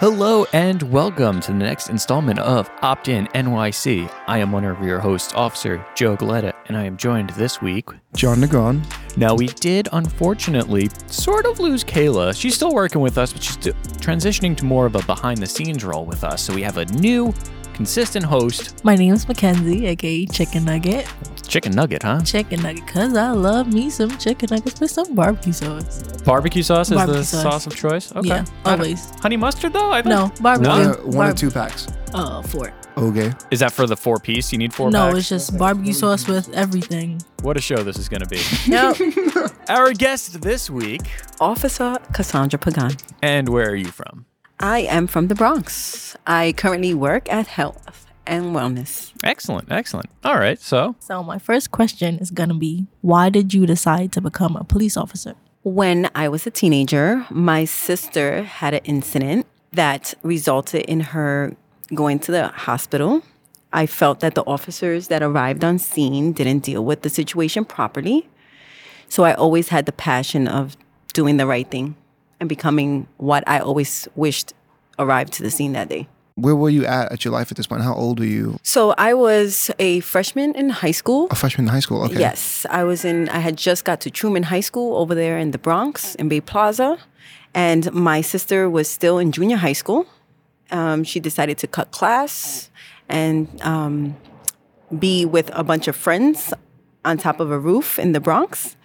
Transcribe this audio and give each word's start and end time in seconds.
Hello 0.00 0.46
and 0.52 0.80
welcome 0.92 1.40
to 1.40 1.50
the 1.50 1.58
next 1.58 1.88
installment 1.90 2.38
of 2.38 2.70
Opt 2.82 3.08
In 3.08 3.26
NYC. 3.34 4.08
I 4.28 4.38
am 4.38 4.52
one 4.52 4.64
of 4.64 4.80
your 4.80 5.00
hosts, 5.00 5.32
Officer 5.34 5.84
Joe 5.96 6.16
Galetta, 6.16 6.52
and 6.66 6.76
I 6.76 6.84
am 6.84 6.96
joined 6.96 7.30
this 7.30 7.60
week. 7.60 7.88
John 8.14 8.38
Negron. 8.38 8.80
Now, 9.16 9.34
we 9.34 9.48
did 9.48 9.88
unfortunately 9.90 10.88
sort 11.08 11.46
of 11.46 11.58
lose 11.58 11.82
Kayla. 11.82 12.40
She's 12.40 12.54
still 12.54 12.72
working 12.72 13.00
with 13.00 13.18
us, 13.18 13.32
but 13.32 13.42
she's 13.42 13.56
transitioning 13.56 14.56
to 14.58 14.64
more 14.64 14.86
of 14.86 14.94
a 14.94 15.02
behind 15.02 15.38
the 15.38 15.48
scenes 15.48 15.84
role 15.84 16.04
with 16.04 16.22
us. 16.22 16.44
So 16.44 16.54
we 16.54 16.62
have 16.62 16.76
a 16.76 16.84
new, 16.84 17.34
consistent 17.74 18.24
host, 18.24 18.84
My 18.84 18.94
name 18.94 19.14
is 19.14 19.26
Mackenzie, 19.26 19.88
aka 19.88 20.26
Chicken 20.26 20.64
Nugget. 20.64 21.12
Chicken 21.48 21.72
Nugget, 21.72 22.02
huh? 22.02 22.20
Chicken 22.22 22.60
Nugget, 22.62 22.86
cause 22.86 23.16
I 23.16 23.30
love 23.30 23.72
me 23.72 23.88
some 23.88 24.10
chicken 24.18 24.48
nuggets 24.50 24.80
with 24.80 24.90
some 24.90 25.14
barbecue 25.14 25.52
sauce. 25.54 26.20
Barbecue 26.22 26.62
sauce 26.62 26.90
is 26.90 26.96
Barbecue 26.96 27.20
the 27.20 27.24
sauce. 27.24 27.42
sauce. 27.42 27.66
of 27.66 27.74
choice? 27.74 28.14
Okay. 28.14 28.28
Yeah, 28.28 28.44
always. 28.66 29.10
Honey 29.22 29.38
mustard, 29.38 29.72
though? 29.72 29.90
I 29.90 30.02
No, 30.02 30.30
barbecue. 30.42 30.68
One, 30.68 30.82
No? 30.82 30.92
or, 30.92 31.06
one 31.06 31.30
or 31.30 31.32
two 31.32 31.50
packs. 31.50 31.88
Uh, 32.12 32.42
four. 32.42 32.72
Okay. 32.98 33.32
Is 33.50 33.60
that 33.60 33.72
for 33.72 33.86
the 33.86 33.96
four 33.96 34.18
piece? 34.18 34.52
You 34.52 34.58
need 34.58 34.74
four 34.74 34.90
no, 34.90 35.06
packs? 35.06 35.18
it's 35.20 35.28
just 35.30 35.56
barbecue 35.58 35.94
sauce 35.94 36.28
with 36.28 36.52
everything. 36.54 37.22
What 37.42 37.56
a 37.56 37.60
show 37.62 37.82
this 37.82 37.96
is 37.96 38.08
going 38.10 38.22
to 38.22 38.28
be. 38.28 38.40
No, 38.68 38.94
Our 39.68 39.92
guest 39.94 40.42
this 40.42 40.68
week, 40.68 41.02
Officer 41.40 41.96
Casandra 42.12 42.60
Pagan. 42.60 42.96
and 43.22 43.48
where 43.48 43.70
are 43.70 43.74
you 43.76 43.86
from? 43.90 44.26
I 44.60 44.80
am 44.80 45.06
from 45.06 45.28
the 45.28 45.34
Bronx. 45.34 46.14
I 46.26 46.52
currently 46.56 46.92
work 46.92 47.32
at 47.32 47.46
Health 47.46 48.06
and 48.28 48.54
Wellness. 48.54 49.12
Excellent, 49.24 49.72
excellent. 49.72 50.10
All 50.24 50.38
right, 50.38 50.60
so 50.60 50.94
so 51.00 51.22
my 51.22 51.38
first 51.38 51.70
question 51.70 52.18
is 52.18 52.30
gonna 52.30 52.54
be, 52.54 52.86
why 53.00 53.30
did 53.30 53.52
you 53.52 53.66
decide 53.66 54.12
to 54.12 54.20
become 54.20 54.54
a 54.56 54.64
police 54.64 54.96
officer? 54.96 55.34
When 55.62 56.08
I 56.14 56.28
was 56.28 56.46
a 56.46 56.50
teenager, 56.50 57.26
my 57.30 57.64
sister 57.64 58.44
had 58.44 58.74
an 58.74 58.80
incident 58.84 59.46
that 59.72 60.14
resulted 60.22 60.82
in 60.82 61.00
her 61.00 61.56
going 61.94 62.18
to 62.20 62.32
the 62.32 62.48
hospital. 62.48 63.22
I 63.72 63.86
felt 63.86 64.20
that 64.20 64.34
the 64.34 64.44
officers 64.44 65.08
that 65.08 65.22
arrived 65.22 65.64
on 65.64 65.78
scene 65.78 66.32
didn't 66.32 66.60
deal 66.60 66.84
with 66.84 67.02
the 67.02 67.10
situation 67.10 67.64
properly. 67.64 68.28
So 69.08 69.24
I 69.24 69.34
always 69.34 69.68
had 69.68 69.86
the 69.86 69.92
passion 69.92 70.48
of 70.48 70.76
doing 71.12 71.38
the 71.38 71.46
right 71.46 71.68
thing 71.68 71.96
and 72.40 72.48
becoming 72.48 73.08
what 73.16 73.42
I 73.46 73.58
always 73.58 74.08
wished 74.14 74.52
arrived 74.98 75.32
to 75.34 75.42
the 75.42 75.50
scene 75.50 75.72
that 75.72 75.88
day. 75.88 76.08
Where 76.38 76.54
were 76.54 76.70
you 76.70 76.86
at 76.86 77.10
at 77.10 77.24
your 77.24 77.32
life 77.32 77.50
at 77.50 77.56
this 77.56 77.66
point? 77.66 77.82
How 77.82 77.94
old 77.94 78.20
were 78.20 78.24
you? 78.24 78.58
So 78.62 78.94
I 78.96 79.12
was 79.14 79.72
a 79.80 79.98
freshman 80.00 80.54
in 80.54 80.70
high 80.70 80.92
school. 80.92 81.26
A 81.30 81.34
freshman 81.34 81.66
in 81.66 81.72
high 81.72 81.80
school. 81.80 82.04
Okay. 82.04 82.20
Yes, 82.20 82.64
I 82.70 82.84
was 82.84 83.04
in. 83.04 83.28
I 83.28 83.40
had 83.40 83.56
just 83.56 83.84
got 83.84 84.00
to 84.02 84.10
Truman 84.10 84.44
High 84.44 84.60
School 84.60 84.96
over 84.96 85.14
there 85.16 85.36
in 85.36 85.50
the 85.50 85.58
Bronx 85.58 86.14
in 86.14 86.28
Bay 86.28 86.40
Plaza, 86.40 86.98
and 87.54 87.92
my 87.92 88.20
sister 88.20 88.70
was 88.70 88.88
still 88.88 89.18
in 89.18 89.32
junior 89.32 89.56
high 89.56 89.72
school. 89.72 90.06
Um, 90.70 91.02
she 91.02 91.18
decided 91.18 91.58
to 91.58 91.66
cut 91.66 91.90
class 91.90 92.70
and 93.08 93.48
um, 93.62 94.16
be 94.96 95.24
with 95.24 95.50
a 95.54 95.64
bunch 95.64 95.88
of 95.88 95.96
friends 95.96 96.52
on 97.04 97.18
top 97.18 97.40
of 97.40 97.50
a 97.50 97.58
roof 97.58 97.98
in 97.98 98.12
the 98.12 98.20
Bronx. 98.20 98.76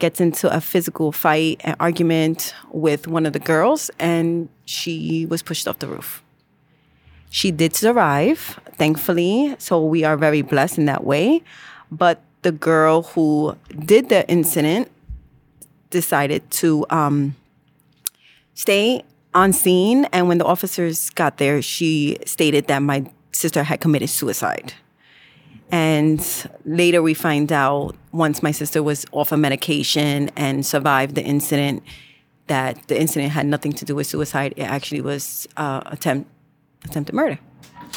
Gets 0.00 0.20
into 0.20 0.52
a 0.52 0.60
physical 0.60 1.12
fight, 1.12 1.60
an 1.62 1.76
argument 1.78 2.54
with 2.72 3.06
one 3.06 3.24
of 3.24 3.34
the 3.34 3.38
girls, 3.38 3.88
and 4.00 4.48
she 4.64 5.26
was 5.26 5.44
pushed 5.44 5.68
off 5.68 5.78
the 5.78 5.86
roof. 5.86 6.24
She 7.32 7.50
did 7.50 7.74
survive, 7.74 8.60
thankfully. 8.76 9.56
So 9.58 9.82
we 9.82 10.04
are 10.04 10.18
very 10.18 10.42
blessed 10.42 10.76
in 10.76 10.84
that 10.84 11.02
way. 11.02 11.42
But 11.90 12.20
the 12.42 12.52
girl 12.52 13.02
who 13.02 13.56
did 13.86 14.10
the 14.10 14.28
incident 14.28 14.90
decided 15.88 16.48
to 16.50 16.84
um, 16.90 17.34
stay 18.52 19.02
on 19.32 19.54
scene. 19.54 20.04
And 20.12 20.28
when 20.28 20.36
the 20.36 20.44
officers 20.44 21.08
got 21.08 21.38
there, 21.38 21.62
she 21.62 22.18
stated 22.26 22.66
that 22.66 22.80
my 22.80 23.10
sister 23.32 23.62
had 23.62 23.80
committed 23.80 24.10
suicide. 24.10 24.74
And 25.70 26.20
later 26.66 27.00
we 27.00 27.14
find 27.14 27.50
out, 27.50 27.96
once 28.12 28.42
my 28.42 28.50
sister 28.50 28.82
was 28.82 29.06
off 29.10 29.32
of 29.32 29.38
medication 29.38 30.30
and 30.36 30.66
survived 30.66 31.14
the 31.14 31.24
incident, 31.24 31.82
that 32.48 32.88
the 32.88 33.00
incident 33.00 33.32
had 33.32 33.46
nothing 33.46 33.72
to 33.72 33.86
do 33.86 33.94
with 33.94 34.06
suicide. 34.06 34.52
It 34.58 34.64
actually 34.64 35.00
was 35.00 35.48
uh, 35.56 35.80
attempt 35.86 36.28
attempted 36.84 37.14
murder. 37.14 37.38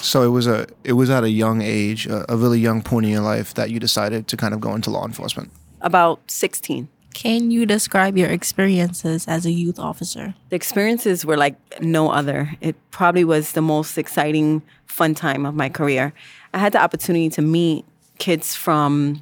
So 0.02 0.24
it 0.24 0.30
was 0.30 0.48
a 0.48 0.68
it 0.84 0.94
was 0.94 1.10
at 1.10 1.24
a 1.24 1.30
young 1.30 1.62
age, 1.62 2.06
a, 2.08 2.32
a 2.32 2.38
really 2.38 2.60
young 2.60 2.82
point 2.82 3.06
in 3.06 3.12
your 3.12 3.22
life 3.22 3.54
that 3.54 3.70
you 3.70 3.80
decided 3.80 4.28
to 4.28 4.38
kind 4.38 4.54
of 4.54 4.60
go 4.60 4.76
into 4.76 4.90
law 4.90 5.06
enforcement. 5.06 5.52
About 5.82 6.20
16. 6.30 6.88
Can 7.14 7.50
you 7.50 7.66
describe 7.66 8.18
your 8.18 8.30
experiences 8.30 9.26
as 9.26 9.46
a 9.46 9.52
youth 9.52 9.80
officer? 9.80 10.36
The 10.50 10.58
experiences 10.58 11.26
were 11.26 11.38
like 11.38 11.56
no 11.82 12.12
other. 12.12 12.52
It 12.60 12.76
probably 12.92 13.24
was 13.24 13.54
the 13.54 13.62
most 13.62 13.98
exciting, 13.98 14.62
fun 14.86 15.16
time 15.16 15.46
of 15.46 15.56
my 15.56 15.70
career. 15.70 16.14
I 16.54 16.58
had 16.58 16.74
the 16.74 16.82
opportunity 16.82 17.30
to 17.30 17.42
meet 17.42 17.86
kids 18.18 18.54
from 18.54 19.22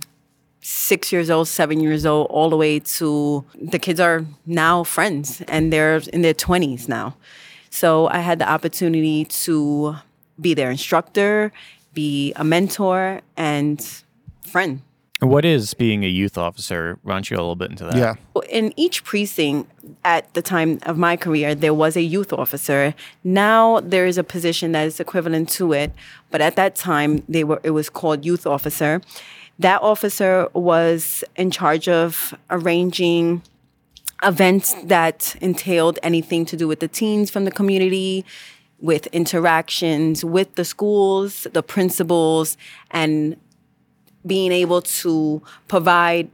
six 0.62 1.12
years 1.12 1.30
old, 1.30 1.48
seven 1.48 1.82
years 1.82 2.04
old, 2.04 2.28
all 2.32 2.50
the 2.50 2.58
way 2.58 2.80
to 2.80 3.46
the 3.62 3.78
kids 3.78 4.00
are 4.00 4.26
now 4.48 4.84
friends 4.84 5.42
and 5.48 5.72
they're 5.72 5.98
in 6.12 6.24
their 6.24 6.34
20s 6.34 6.88
now. 6.88 7.16
So 7.74 8.08
I 8.08 8.20
had 8.20 8.38
the 8.38 8.48
opportunity 8.48 9.26
to 9.26 9.96
be 10.40 10.54
their 10.54 10.70
instructor, 10.70 11.52
be 11.96 12.32
a 12.36 12.44
mentor, 12.44 13.22
and 13.36 13.82
friend. 14.48 14.82
what 15.22 15.44
is 15.44 15.74
being 15.74 16.04
a 16.04 16.08
youth 16.08 16.38
officer? 16.38 17.00
Why 17.02 17.14
don't 17.14 17.32
you 17.32 17.36
a 17.36 17.40
little 17.40 17.56
bit 17.56 17.72
into 17.72 17.86
that? 17.86 17.96
Yeah. 17.96 18.14
In 18.48 18.74
each 18.76 19.04
precinct 19.04 19.72
at 20.06 20.32
the 20.36 20.44
time 20.44 20.78
of 20.84 21.00
my 21.00 21.18
career, 21.18 21.56
there 21.56 21.74
was 21.74 21.98
a 21.98 22.04
youth 22.04 22.32
officer. 22.32 22.94
Now 23.24 23.80
there 23.80 24.06
is 24.06 24.20
a 24.20 24.24
position 24.24 24.74
that 24.74 24.86
is 24.86 25.00
equivalent 25.00 25.50
to 25.58 25.74
it, 25.74 25.94
but 26.30 26.42
at 26.42 26.56
that 26.56 26.76
time 26.76 27.24
they 27.28 27.44
were 27.44 27.60
it 27.64 27.72
was 27.72 27.90
called 27.90 28.24
youth 28.24 28.46
officer. 28.46 29.02
That 29.58 29.82
officer 29.82 30.48
was 30.54 31.24
in 31.36 31.50
charge 31.50 31.88
of 31.88 32.36
arranging 32.52 33.42
events 34.24 34.74
that 34.84 35.36
entailed 35.42 36.00
anything 36.04 36.46
to 36.46 36.58
do 36.58 36.68
with 36.68 36.80
the 36.80 36.88
teens 36.88 37.30
from 37.30 37.46
the 37.46 37.52
community, 37.52 38.26
with 38.84 39.08
interactions 39.08 40.26
with 40.26 40.56
the 40.56 40.66
schools, 40.66 41.48
the 41.54 41.64
principals, 41.64 42.58
and 42.92 43.38
being 44.26 44.52
able 44.52 44.82
to 44.82 45.42
provide 45.70 46.30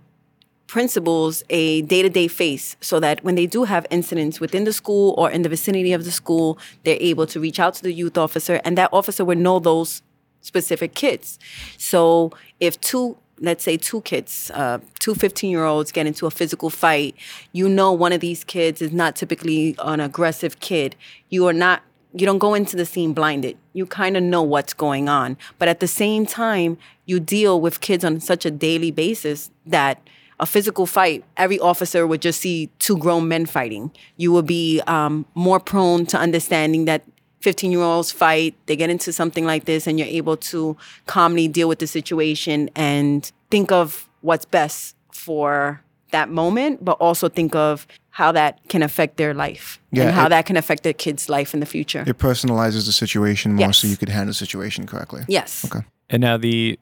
principals 0.65 1.43
a 1.49 1.81
day-to-day 1.83 2.27
face 2.27 2.75
so 2.81 2.99
that 2.99 3.23
when 3.23 3.35
they 3.35 3.45
do 3.45 3.63
have 3.63 3.85
incidents 3.89 4.39
within 4.39 4.63
the 4.63 4.73
school 4.73 5.15
or 5.17 5.29
in 5.29 5.41
the 5.43 5.49
vicinity 5.49 5.93
of 5.93 6.05
the 6.05 6.11
school 6.11 6.59
they're 6.83 6.97
able 6.99 7.25
to 7.25 7.39
reach 7.39 7.59
out 7.59 7.73
to 7.73 7.81
the 7.81 7.91
youth 7.91 8.19
officer 8.19 8.61
and 8.63 8.77
that 8.77 8.87
officer 8.93 9.25
would 9.25 9.39
know 9.39 9.57
those 9.57 10.03
specific 10.41 10.93
kids. 10.93 11.39
So 11.77 12.31
if 12.59 12.79
two 12.81 13.17
let's 13.41 13.63
say 13.63 13.77
two 13.77 14.01
kids 14.01 14.51
uh, 14.53 14.79
two 14.99 15.15
15 15.15 15.49
year 15.49 15.65
olds 15.65 15.91
get 15.91 16.05
into 16.05 16.25
a 16.25 16.31
physical 16.31 16.69
fight 16.69 17.15
you 17.51 17.67
know 17.69 17.91
one 17.91 18.13
of 18.13 18.19
these 18.19 18.43
kids 18.43 18.81
is 18.81 18.91
not 18.91 19.15
typically 19.15 19.75
an 19.79 19.99
aggressive 19.99 20.59
kid 20.59 20.95
you 21.29 21.47
are 21.47 21.53
not 21.53 21.81
you 22.13 22.25
don't 22.25 22.39
go 22.39 22.53
into 22.53 22.75
the 22.75 22.85
scene 22.85 23.13
blinded. 23.13 23.57
You 23.73 23.85
kind 23.85 24.17
of 24.17 24.23
know 24.23 24.41
what's 24.41 24.73
going 24.73 25.09
on. 25.09 25.37
But 25.59 25.67
at 25.67 25.79
the 25.79 25.87
same 25.87 26.25
time, 26.25 26.77
you 27.05 27.19
deal 27.19 27.61
with 27.61 27.81
kids 27.81 28.03
on 28.03 28.19
such 28.19 28.45
a 28.45 28.51
daily 28.51 28.91
basis 28.91 29.51
that 29.65 30.01
a 30.39 30.45
physical 30.45 30.85
fight, 30.85 31.23
every 31.37 31.59
officer 31.59 32.07
would 32.07 32.21
just 32.21 32.39
see 32.41 32.71
two 32.79 32.97
grown 32.97 33.27
men 33.27 33.45
fighting. 33.45 33.91
You 34.17 34.31
will 34.31 34.41
be 34.41 34.81
um, 34.87 35.25
more 35.35 35.59
prone 35.59 36.05
to 36.07 36.17
understanding 36.17 36.85
that 36.85 37.03
15 37.41 37.71
year 37.71 37.81
olds 37.81 38.11
fight, 38.11 38.55
they 38.65 38.75
get 38.75 38.89
into 38.89 39.11
something 39.13 39.45
like 39.45 39.65
this, 39.65 39.87
and 39.87 39.97
you're 39.99 40.07
able 40.07 40.37
to 40.37 40.75
calmly 41.05 41.47
deal 41.47 41.67
with 41.67 41.79
the 41.79 41.87
situation 41.87 42.69
and 42.75 43.31
think 43.49 43.71
of 43.71 44.07
what's 44.21 44.45
best 44.45 44.95
for 45.11 45.81
that 46.11 46.29
moment, 46.29 46.83
but 46.83 46.93
also 46.99 47.29
think 47.29 47.55
of 47.55 47.85
how 48.09 48.31
that 48.31 48.59
can 48.67 48.81
affect 48.83 49.17
their 49.17 49.33
life 49.33 49.79
Yeah, 49.91 50.03
and 50.05 50.11
how 50.15 50.25
it- 50.25 50.29
that 50.29 50.45
can 50.45 50.57
affect 50.57 50.83
their 50.83 50.93
kids' 50.93 51.29
life 51.29 51.53
in 51.53 51.59
the 51.59 51.65
future. 51.65 52.03
It 52.05 52.17
personalizes 52.17 52.85
the 52.85 52.91
situation 52.91 53.55
more 53.55 53.71
so 53.71 53.87
you 53.87 53.95
could 53.95 54.09
handle 54.09 54.31
the 54.31 54.33
situation 54.33 54.85
correctly. 54.87 55.23
Yes. 55.27 55.63
Okay. 55.65 55.85
And 56.09 56.21
now 56.21 56.35
the 56.37 56.79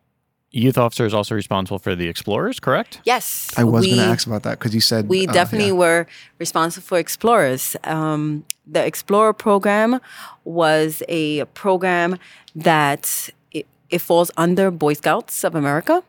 youth 0.52 0.78
officer 0.78 1.06
is 1.06 1.14
also 1.14 1.36
responsible 1.36 1.80
for 1.80 1.96
the 1.96 2.08
explorers, 2.08 2.60
correct? 2.60 3.02
Yes. 3.04 3.52
I 3.58 3.64
was 3.64 3.86
going 3.86 3.98
to 3.98 4.04
ask 4.04 4.28
about 4.28 4.44
that 4.44 4.60
because 4.60 4.74
you 4.74 4.82
said 4.82 5.08
We 5.08 5.28
uh, 5.28 5.32
definitely 5.32 5.68
yeah. 5.68 5.74
were 5.74 6.08
responsible 6.40 6.86
for 6.86 6.98
explorers. 6.98 7.76
Um, 7.84 8.46
the 8.66 8.86
Explorer 8.86 9.34
program 9.34 10.00
was 10.44 11.04
a 11.08 11.46
program 11.46 12.18
that 12.56 13.30
it, 13.52 13.66
it 13.90 14.00
falls 14.00 14.32
under 14.38 14.72
Boy 14.72 14.94
Scouts 14.94 15.44
of 15.44 15.56
America, 15.56 16.04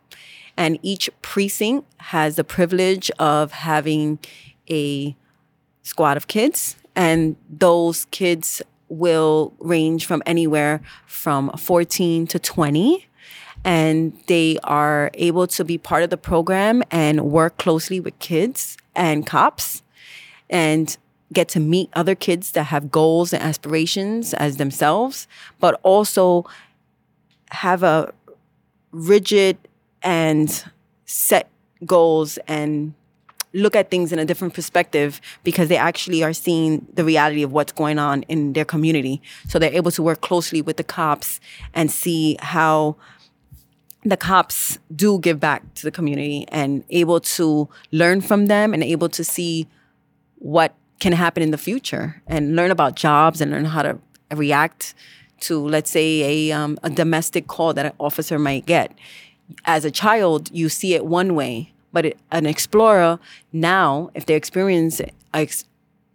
and 0.56 0.78
each 0.82 1.10
precinct 1.22 1.86
has 1.98 2.36
the 2.36 2.44
privilege 2.44 3.10
of 3.18 3.52
having 3.52 4.18
a 4.70 5.14
squad 5.82 6.16
of 6.16 6.26
kids, 6.26 6.76
and 6.94 7.36
those 7.48 8.06
kids 8.06 8.62
will 8.88 9.52
range 9.58 10.06
from 10.06 10.22
anywhere 10.24 10.80
from 11.06 11.50
14 11.50 12.26
to 12.26 12.38
20 12.38 13.07
and 13.64 14.18
they 14.26 14.58
are 14.64 15.10
able 15.14 15.46
to 15.46 15.64
be 15.64 15.78
part 15.78 16.02
of 16.02 16.10
the 16.10 16.16
program 16.16 16.82
and 16.90 17.30
work 17.30 17.56
closely 17.58 18.00
with 18.00 18.18
kids 18.18 18.76
and 18.94 19.26
cops 19.26 19.82
and 20.48 20.96
get 21.32 21.48
to 21.48 21.60
meet 21.60 21.90
other 21.92 22.14
kids 22.14 22.52
that 22.52 22.64
have 22.64 22.90
goals 22.90 23.32
and 23.32 23.42
aspirations 23.42 24.32
as 24.34 24.56
themselves, 24.56 25.28
but 25.60 25.78
also 25.82 26.46
have 27.50 27.82
a 27.82 28.12
rigid 28.92 29.58
and 30.02 30.64
set 31.04 31.50
goals 31.84 32.38
and 32.48 32.94
look 33.54 33.74
at 33.74 33.90
things 33.90 34.12
in 34.12 34.18
a 34.18 34.24
different 34.24 34.54
perspective 34.54 35.20
because 35.42 35.68
they 35.68 35.76
actually 35.76 36.22
are 36.22 36.32
seeing 36.32 36.86
the 36.92 37.04
reality 37.04 37.42
of 37.42 37.52
what's 37.52 37.72
going 37.72 37.98
on 37.98 38.22
in 38.24 38.52
their 38.52 38.64
community. 38.64 39.22
So 39.48 39.58
they're 39.58 39.72
able 39.72 39.90
to 39.92 40.02
work 40.02 40.20
closely 40.20 40.62
with 40.62 40.76
the 40.76 40.84
cops 40.84 41.40
and 41.74 41.90
see 41.90 42.36
how 42.40 42.96
the 44.04 44.16
cops 44.16 44.78
do 44.94 45.18
give 45.18 45.40
back 45.40 45.74
to 45.74 45.82
the 45.82 45.90
community 45.90 46.44
and 46.48 46.84
able 46.90 47.20
to 47.20 47.68
learn 47.90 48.20
from 48.20 48.46
them 48.46 48.72
and 48.72 48.82
able 48.82 49.08
to 49.08 49.24
see 49.24 49.66
what 50.36 50.74
can 51.00 51.12
happen 51.12 51.42
in 51.42 51.50
the 51.50 51.58
future 51.58 52.22
and 52.26 52.56
learn 52.56 52.70
about 52.70 52.96
jobs 52.96 53.40
and 53.40 53.50
learn 53.50 53.64
how 53.64 53.82
to 53.82 53.98
react 54.34 54.94
to, 55.40 55.58
let's 55.66 55.90
say, 55.90 56.50
a, 56.50 56.52
um, 56.52 56.78
a 56.82 56.90
domestic 56.90 57.46
call 57.46 57.72
that 57.74 57.86
an 57.86 57.92
officer 57.98 58.38
might 58.38 58.66
get. 58.66 58.92
As 59.64 59.84
a 59.84 59.90
child, 59.90 60.50
you 60.52 60.68
see 60.68 60.94
it 60.94 61.06
one 61.06 61.34
way, 61.34 61.72
but 61.92 62.04
it, 62.04 62.18
an 62.30 62.46
explorer 62.46 63.18
now, 63.52 64.10
if 64.14 64.26
they 64.26 64.34
experience 64.34 65.00
a, 65.34 65.48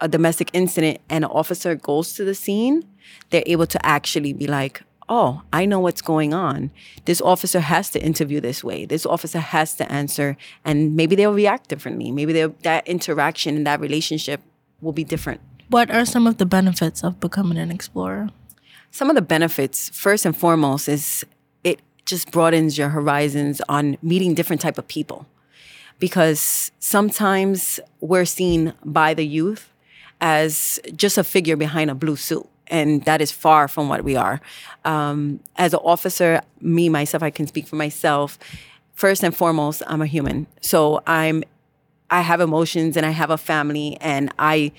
a 0.02 0.08
domestic 0.08 0.50
incident 0.54 1.00
and 1.10 1.24
an 1.24 1.32
officer 1.32 1.76
goes 1.76 2.14
to 2.14 2.26
the 2.26 2.36
scene, 2.36 2.84
they're 3.30 3.44
able 3.46 3.68
to 3.68 3.84
actually 3.86 4.34
be 4.34 4.48
like, 4.48 4.84
oh, 5.10 5.42
I 5.52 5.66
know 5.66 5.80
what's 5.80 6.02
going 6.02 6.34
on. 6.34 6.72
This 7.06 7.22
officer 7.22 7.60
has 7.60 7.90
to 7.92 8.04
interview 8.04 8.40
this 8.40 8.64
way. 8.64 8.86
This 8.86 9.06
officer 9.06 9.40
has 9.40 9.76
to 9.76 9.92
answer, 9.92 10.38
and 10.64 10.96
maybe 10.96 11.16
they'll 11.16 11.34
react 11.34 11.70
differently. 11.70 12.12
Maybe 12.12 12.34
that 12.34 12.88
interaction 12.88 13.56
and 13.56 13.68
that 13.68 13.80
relationship 13.80 14.42
will 14.82 14.94
be 14.94 15.04
different. 15.04 15.42
What 15.70 15.90
are 15.92 16.06
some 16.06 16.28
of 16.28 16.38
the 16.38 16.46
benefits 16.46 17.04
of 17.04 17.20
becoming 17.20 17.58
an 17.58 17.72
explorer? 17.72 18.30
Some 18.92 19.10
of 19.10 19.16
the 19.16 19.22
benefits, 19.22 19.90
first 19.90 20.26
and 20.26 20.36
foremost, 20.36 20.88
is 20.88 21.26
it 21.64 21.82
just 22.06 22.32
broadens 22.32 22.78
your 22.78 22.90
horizons 22.90 23.62
on 23.70 23.98
meeting 24.02 24.34
different 24.34 24.62
type 24.62 24.78
of 24.78 24.88
people. 24.88 25.26
Because 26.00 26.72
sometimes 26.80 27.80
we're 28.02 28.26
seen 28.26 28.74
by 28.84 29.14
the 29.14 29.26
youth 29.26 29.72
as 30.20 30.80
just 30.96 31.18
a 31.18 31.24
figure 31.24 31.56
behind 31.56 31.90
a 31.90 31.96
blue 31.96 32.16
suit 32.16 32.48
and 32.74 33.04
that 33.06 33.22
is 33.22 33.32
far 33.32 33.68
from 33.68 33.88
what 33.88 34.04
we 34.04 34.16
are. 34.16 34.42
Um, 34.84 35.40
as 35.56 35.74
an 35.74 35.80
officer, 35.84 36.42
me 36.60 36.90
myself, 36.90 37.22
I 37.22 37.30
can 37.30 37.46
speak 37.46 37.68
for 37.68 37.76
myself. 37.76 38.40
First 38.96 39.24
and 39.24 39.34
foremost, 39.34 39.84
I'm 39.88 40.02
a 40.02 40.08
human, 40.08 40.48
so 40.60 41.02
I'm 41.08 41.44
I 42.10 42.22
have 42.22 42.42
emotions 42.42 42.98
and 42.98 43.06
I 43.06 43.12
have 43.12 43.30
a 43.30 43.38
family, 43.38 43.98
and 44.02 44.34
I 44.40 44.72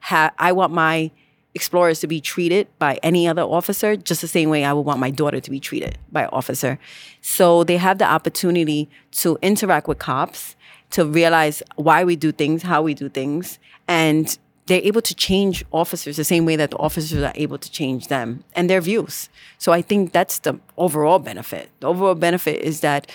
have 0.00 0.32
I 0.38 0.52
want 0.52 0.72
my 0.72 1.10
explorers 1.54 2.00
to 2.00 2.06
be 2.06 2.20
treated 2.20 2.66
by 2.78 2.98
any 3.02 3.28
other 3.28 3.42
officer 3.42 3.94
just 3.94 4.22
the 4.22 4.28
same 4.28 4.48
way 4.48 4.64
I 4.64 4.72
would 4.72 4.86
want 4.86 4.98
my 4.98 5.10
daughter 5.10 5.38
to 5.38 5.50
be 5.50 5.60
treated 5.60 5.98
by 6.10 6.24
officer. 6.26 6.78
So 7.20 7.62
they 7.64 7.76
have 7.76 7.98
the 7.98 8.06
opportunity 8.06 8.88
to 9.22 9.38
interact 9.42 9.86
with 9.86 9.98
cops, 9.98 10.56
to 10.90 11.04
realize 11.04 11.62
why 11.76 12.04
we 12.04 12.16
do 12.16 12.32
things, 12.32 12.62
how 12.62 12.80
we 12.80 12.94
do 12.94 13.10
things, 13.10 13.58
and 13.86 14.38
they're 14.72 14.80
able 14.84 15.02
to 15.02 15.14
change 15.14 15.62
officers 15.70 16.16
the 16.16 16.24
same 16.24 16.46
way 16.46 16.56
that 16.56 16.70
the 16.70 16.78
officers 16.78 17.22
are 17.22 17.32
able 17.34 17.58
to 17.58 17.70
change 17.70 18.08
them 18.08 18.42
and 18.56 18.70
their 18.70 18.80
views. 18.80 19.28
So 19.58 19.70
I 19.70 19.82
think 19.82 20.12
that's 20.12 20.38
the 20.38 20.58
overall 20.78 21.18
benefit. 21.18 21.68
The 21.80 21.88
overall 21.88 22.14
benefit 22.14 22.60
is 22.60 22.80
that 22.80 23.12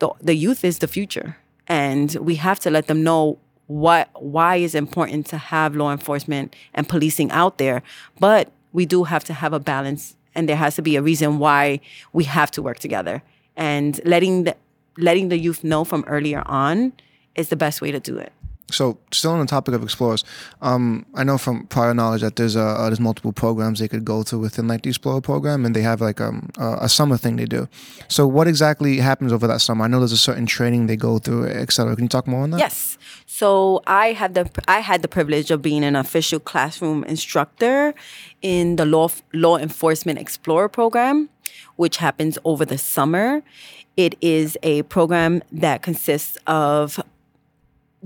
the, 0.00 0.10
the 0.20 0.34
youth 0.34 0.64
is 0.64 0.80
the 0.80 0.88
future 0.88 1.38
and 1.66 2.14
we 2.16 2.34
have 2.34 2.60
to 2.60 2.70
let 2.70 2.88
them 2.88 3.02
know 3.02 3.38
what 3.68 4.10
why 4.20 4.56
is 4.56 4.74
important 4.74 5.24
to 5.28 5.38
have 5.38 5.74
law 5.74 5.92
enforcement 5.92 6.54
and 6.74 6.86
policing 6.88 7.30
out 7.30 7.56
there 7.56 7.82
but 8.18 8.50
we 8.72 8.84
do 8.84 9.04
have 9.04 9.24
to 9.24 9.32
have 9.32 9.52
a 9.52 9.60
balance 9.60 10.16
and 10.34 10.48
there 10.48 10.56
has 10.56 10.74
to 10.74 10.82
be 10.82 10.96
a 10.96 11.00
reason 11.00 11.38
why 11.38 11.80
we 12.12 12.24
have 12.24 12.50
to 12.50 12.60
work 12.60 12.80
together 12.80 13.22
and 13.56 14.00
letting 14.04 14.44
the 14.44 14.54
letting 14.98 15.28
the 15.28 15.38
youth 15.38 15.62
know 15.62 15.84
from 15.84 16.04
earlier 16.06 16.42
on 16.46 16.92
is 17.36 17.48
the 17.48 17.56
best 17.56 17.80
way 17.80 17.92
to 17.92 18.00
do 18.00 18.18
it 18.18 18.32
so 18.72 18.98
still 19.12 19.32
on 19.32 19.40
the 19.40 19.46
topic 19.46 19.74
of 19.74 19.82
explorers, 19.82 20.24
um, 20.60 21.06
I 21.14 21.24
know 21.24 21.38
from 21.38 21.66
prior 21.66 21.94
knowledge 21.94 22.22
that 22.22 22.36
there's 22.36 22.56
a, 22.56 22.62
uh, 22.62 22.86
there's 22.86 23.00
multiple 23.00 23.32
programs 23.32 23.78
they 23.78 23.88
could 23.88 24.04
go 24.04 24.22
to 24.24 24.38
within 24.38 24.68
like 24.68 24.82
the 24.82 24.90
Explorer 24.90 25.20
program, 25.20 25.64
and 25.64 25.74
they 25.76 25.82
have 25.82 26.00
like 26.00 26.20
um, 26.20 26.50
a 26.58 26.88
summer 26.88 27.16
thing 27.16 27.36
they 27.36 27.46
do. 27.46 27.68
So 28.08 28.26
what 28.26 28.48
exactly 28.48 28.98
happens 28.98 29.32
over 29.32 29.46
that 29.46 29.60
summer? 29.60 29.84
I 29.84 29.88
know 29.88 29.98
there's 29.98 30.12
a 30.12 30.16
certain 30.18 30.46
training 30.46 30.86
they 30.86 30.96
go 30.96 31.18
through, 31.18 31.46
etc. 31.46 31.94
Can 31.96 32.04
you 32.04 32.08
talk 32.08 32.26
more 32.26 32.42
on 32.42 32.50
that? 32.50 32.58
Yes. 32.58 32.98
So 33.26 33.82
I 33.86 34.12
had 34.12 34.34
the 34.34 34.50
I 34.68 34.80
had 34.80 35.02
the 35.02 35.08
privilege 35.08 35.50
of 35.50 35.62
being 35.62 35.84
an 35.84 35.96
official 35.96 36.38
classroom 36.38 37.04
instructor 37.04 37.94
in 38.42 38.76
the 38.76 38.84
law 38.84 39.08
law 39.32 39.56
enforcement 39.56 40.18
explorer 40.18 40.68
program, 40.68 41.28
which 41.76 41.96
happens 41.96 42.38
over 42.44 42.64
the 42.64 42.78
summer. 42.78 43.42
It 43.96 44.16
is 44.20 44.56
a 44.62 44.82
program 44.84 45.42
that 45.52 45.82
consists 45.82 46.38
of 46.46 47.00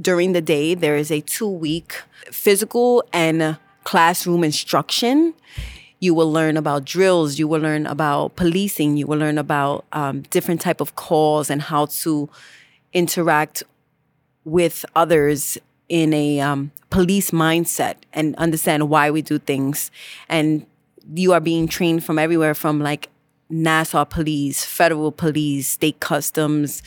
during 0.01 0.33
the 0.33 0.41
day, 0.41 0.75
there 0.75 0.97
is 0.97 1.11
a 1.11 1.21
two 1.21 1.49
week 1.49 1.95
physical 2.31 3.05
and 3.13 3.57
classroom 3.85 4.45
instruction. 4.45 5.35
You 6.01 6.13
will 6.15 6.31
learn 6.31 6.57
about 6.57 6.85
drills. 6.85 7.39
You 7.39 7.49
will 7.49 7.61
learn 7.61 7.87
about 7.87 8.37
policing. 8.37 8.97
You 8.97 9.07
will 9.07 9.19
learn 9.19 9.39
about 9.39 9.85
um, 9.93 10.23
different 10.23 10.61
type 10.61 10.81
of 10.81 10.95
calls 10.95 11.49
and 11.49 11.63
how 11.63 11.87
to 11.87 12.29
interact 12.93 13.63
with 14.45 14.85
others 14.95 15.59
in 15.89 16.13
a 16.13 16.41
um, 16.41 16.73
police 16.91 17.31
mindset 17.31 17.95
and 18.13 18.35
understand 18.37 18.89
why 18.89 19.11
we 19.11 19.23
do 19.23 19.39
things. 19.39 19.91
And 20.29 20.67
you 21.15 21.33
are 21.33 21.41
being 21.41 21.69
trained 21.69 22.05
from 22.05 22.19
everywhere 22.19 22.55
from 22.55 22.81
like 22.81 23.09
Nassau 23.49 24.05
police, 24.05 24.65
federal 24.65 25.13
police, 25.13 25.69
state 25.69 26.01
customs 26.01 26.83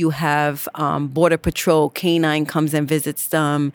you 0.00 0.10
have 0.10 0.68
um, 0.74 1.08
border 1.08 1.38
patrol, 1.38 1.90
canine 1.90 2.46
comes 2.46 2.74
and 2.74 2.88
visits 2.88 3.28
them. 3.28 3.72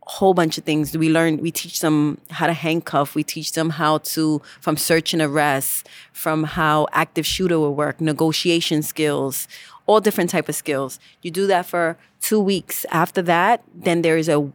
Whole 0.00 0.34
bunch 0.34 0.56
of 0.56 0.64
things. 0.64 0.96
We 0.96 1.10
learn. 1.10 1.38
We 1.38 1.50
teach 1.50 1.80
them 1.80 2.18
how 2.30 2.46
to 2.46 2.52
handcuff. 2.52 3.14
We 3.14 3.24
teach 3.24 3.52
them 3.52 3.70
how 3.70 3.98
to 3.98 4.40
from 4.60 4.76
search 4.76 5.12
and 5.12 5.20
arrest, 5.20 5.88
from 6.12 6.44
how 6.44 6.86
active 6.92 7.26
shooter 7.26 7.58
will 7.58 7.74
work, 7.74 8.00
negotiation 8.00 8.82
skills, 8.82 9.48
all 9.86 10.00
different 10.00 10.30
type 10.30 10.48
of 10.48 10.54
skills. 10.54 11.00
You 11.22 11.30
do 11.30 11.46
that 11.48 11.66
for 11.66 11.98
two 12.20 12.40
weeks. 12.40 12.86
After 12.90 13.20
that, 13.22 13.62
then 13.74 14.02
there 14.02 14.16
is 14.16 14.28
a 14.28 14.50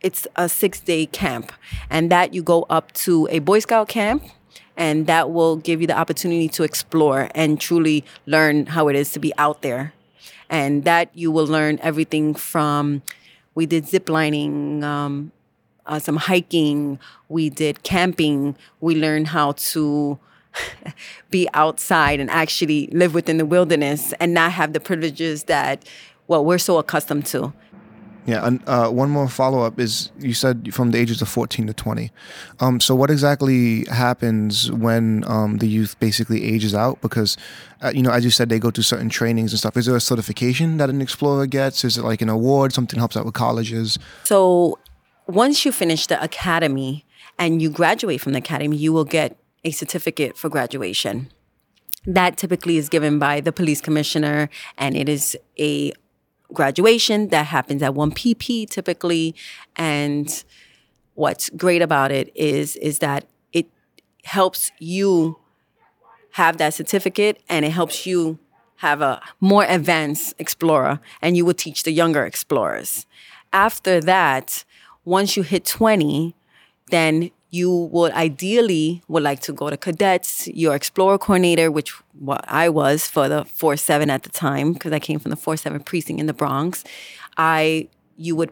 it's 0.00 0.26
a 0.36 0.48
six 0.48 0.80
day 0.80 1.06
camp, 1.06 1.52
and 1.90 2.10
that 2.10 2.34
you 2.34 2.42
go 2.42 2.66
up 2.70 2.92
to 3.04 3.28
a 3.30 3.38
Boy 3.40 3.60
Scout 3.60 3.88
camp 3.88 4.22
and 4.76 5.06
that 5.06 5.30
will 5.30 5.56
give 5.56 5.80
you 5.80 5.86
the 5.86 5.96
opportunity 5.96 6.48
to 6.48 6.64
explore 6.64 7.28
and 7.34 7.60
truly 7.60 8.04
learn 8.26 8.66
how 8.66 8.88
it 8.88 8.96
is 8.96 9.12
to 9.12 9.20
be 9.20 9.32
out 9.38 9.62
there 9.62 9.92
and 10.48 10.84
that 10.84 11.10
you 11.14 11.30
will 11.30 11.46
learn 11.46 11.78
everything 11.82 12.34
from 12.34 13.02
we 13.54 13.66
did 13.66 13.86
zip 13.86 14.08
lining 14.08 14.82
um, 14.84 15.32
uh, 15.86 15.98
some 15.98 16.16
hiking 16.16 16.98
we 17.28 17.50
did 17.50 17.82
camping 17.82 18.56
we 18.80 18.94
learned 18.94 19.28
how 19.28 19.52
to 19.52 20.18
be 21.30 21.48
outside 21.54 22.20
and 22.20 22.30
actually 22.30 22.88
live 22.88 23.14
within 23.14 23.38
the 23.38 23.46
wilderness 23.46 24.12
and 24.20 24.34
not 24.34 24.52
have 24.52 24.72
the 24.72 24.80
privileges 24.80 25.44
that 25.44 25.84
well 26.26 26.44
we're 26.44 26.58
so 26.58 26.78
accustomed 26.78 27.26
to 27.26 27.52
yeah, 28.26 28.46
and 28.46 28.62
uh, 28.66 28.88
one 28.88 29.10
more 29.10 29.28
follow 29.28 29.62
up 29.62 29.78
is 29.78 30.10
you 30.18 30.32
said 30.32 30.72
from 30.72 30.92
the 30.92 30.98
ages 30.98 31.20
of 31.20 31.28
14 31.28 31.66
to 31.66 31.74
20. 31.74 32.10
Um, 32.60 32.80
so, 32.80 32.94
what 32.94 33.10
exactly 33.10 33.84
happens 33.84 34.72
when 34.72 35.24
um, 35.26 35.58
the 35.58 35.66
youth 35.66 35.98
basically 36.00 36.42
ages 36.42 36.74
out? 36.74 37.02
Because, 37.02 37.36
uh, 37.82 37.92
you 37.94 38.02
know, 38.02 38.10
as 38.10 38.24
you 38.24 38.30
said, 38.30 38.48
they 38.48 38.58
go 38.58 38.70
to 38.70 38.82
certain 38.82 39.10
trainings 39.10 39.52
and 39.52 39.58
stuff. 39.58 39.76
Is 39.76 39.86
there 39.86 39.96
a 39.96 40.00
certification 40.00 40.78
that 40.78 40.88
an 40.88 41.02
explorer 41.02 41.46
gets? 41.46 41.84
Is 41.84 41.98
it 41.98 42.04
like 42.04 42.22
an 42.22 42.30
award, 42.30 42.72
something 42.72 42.98
helps 42.98 43.14
out 43.14 43.26
with 43.26 43.34
colleges? 43.34 43.98
So, 44.24 44.78
once 45.26 45.66
you 45.66 45.72
finish 45.72 46.06
the 46.06 46.22
academy 46.22 47.04
and 47.38 47.60
you 47.60 47.68
graduate 47.68 48.22
from 48.22 48.32
the 48.32 48.38
academy, 48.38 48.76
you 48.78 48.94
will 48.94 49.04
get 49.04 49.36
a 49.64 49.70
certificate 49.70 50.38
for 50.38 50.48
graduation. 50.48 51.30
That 52.06 52.38
typically 52.38 52.78
is 52.78 52.88
given 52.88 53.18
by 53.18 53.40
the 53.40 53.52
police 53.52 53.82
commissioner, 53.82 54.48
and 54.78 54.96
it 54.96 55.08
is 55.10 55.36
a 55.58 55.92
graduation 56.54 57.28
that 57.28 57.46
happens 57.46 57.82
at 57.82 57.94
1 57.94 58.12
pp 58.12 58.68
typically. 58.68 59.34
And 59.76 60.44
what's 61.14 61.50
great 61.50 61.82
about 61.82 62.10
it 62.10 62.30
is 62.34 62.76
is 62.76 62.98
that 63.00 63.26
it 63.52 63.66
helps 64.24 64.70
you 64.78 65.38
have 66.32 66.56
that 66.56 66.74
certificate 66.74 67.40
and 67.48 67.64
it 67.64 67.70
helps 67.70 68.06
you 68.06 68.38
have 68.76 69.00
a 69.00 69.20
more 69.40 69.64
advanced 69.64 70.34
explorer 70.38 71.00
and 71.22 71.36
you 71.36 71.44
will 71.44 71.54
teach 71.54 71.84
the 71.84 71.92
younger 71.92 72.24
explorers. 72.24 73.06
After 73.52 74.00
that 74.00 74.64
once 75.04 75.36
you 75.36 75.42
hit 75.42 75.64
20 75.64 76.34
then 76.90 77.30
you 77.54 77.88
would 77.92 78.10
ideally 78.12 79.00
would 79.06 79.22
like 79.22 79.38
to 79.38 79.52
go 79.52 79.70
to 79.70 79.76
cadets, 79.76 80.48
your 80.48 80.74
explorer 80.74 81.18
coordinator, 81.18 81.70
which 81.70 81.90
what 82.18 82.44
I 82.48 82.68
was 82.68 83.06
for 83.06 83.28
the 83.28 83.44
4-7 83.44 84.08
at 84.08 84.24
the 84.24 84.28
time, 84.28 84.72
because 84.72 84.92
I 84.92 84.98
came 84.98 85.20
from 85.20 85.30
the 85.30 85.36
4-7 85.36 85.84
precinct 85.84 86.18
in 86.18 86.26
the 86.26 86.32
Bronx. 86.32 86.82
I 87.36 87.88
you 88.16 88.34
would 88.34 88.50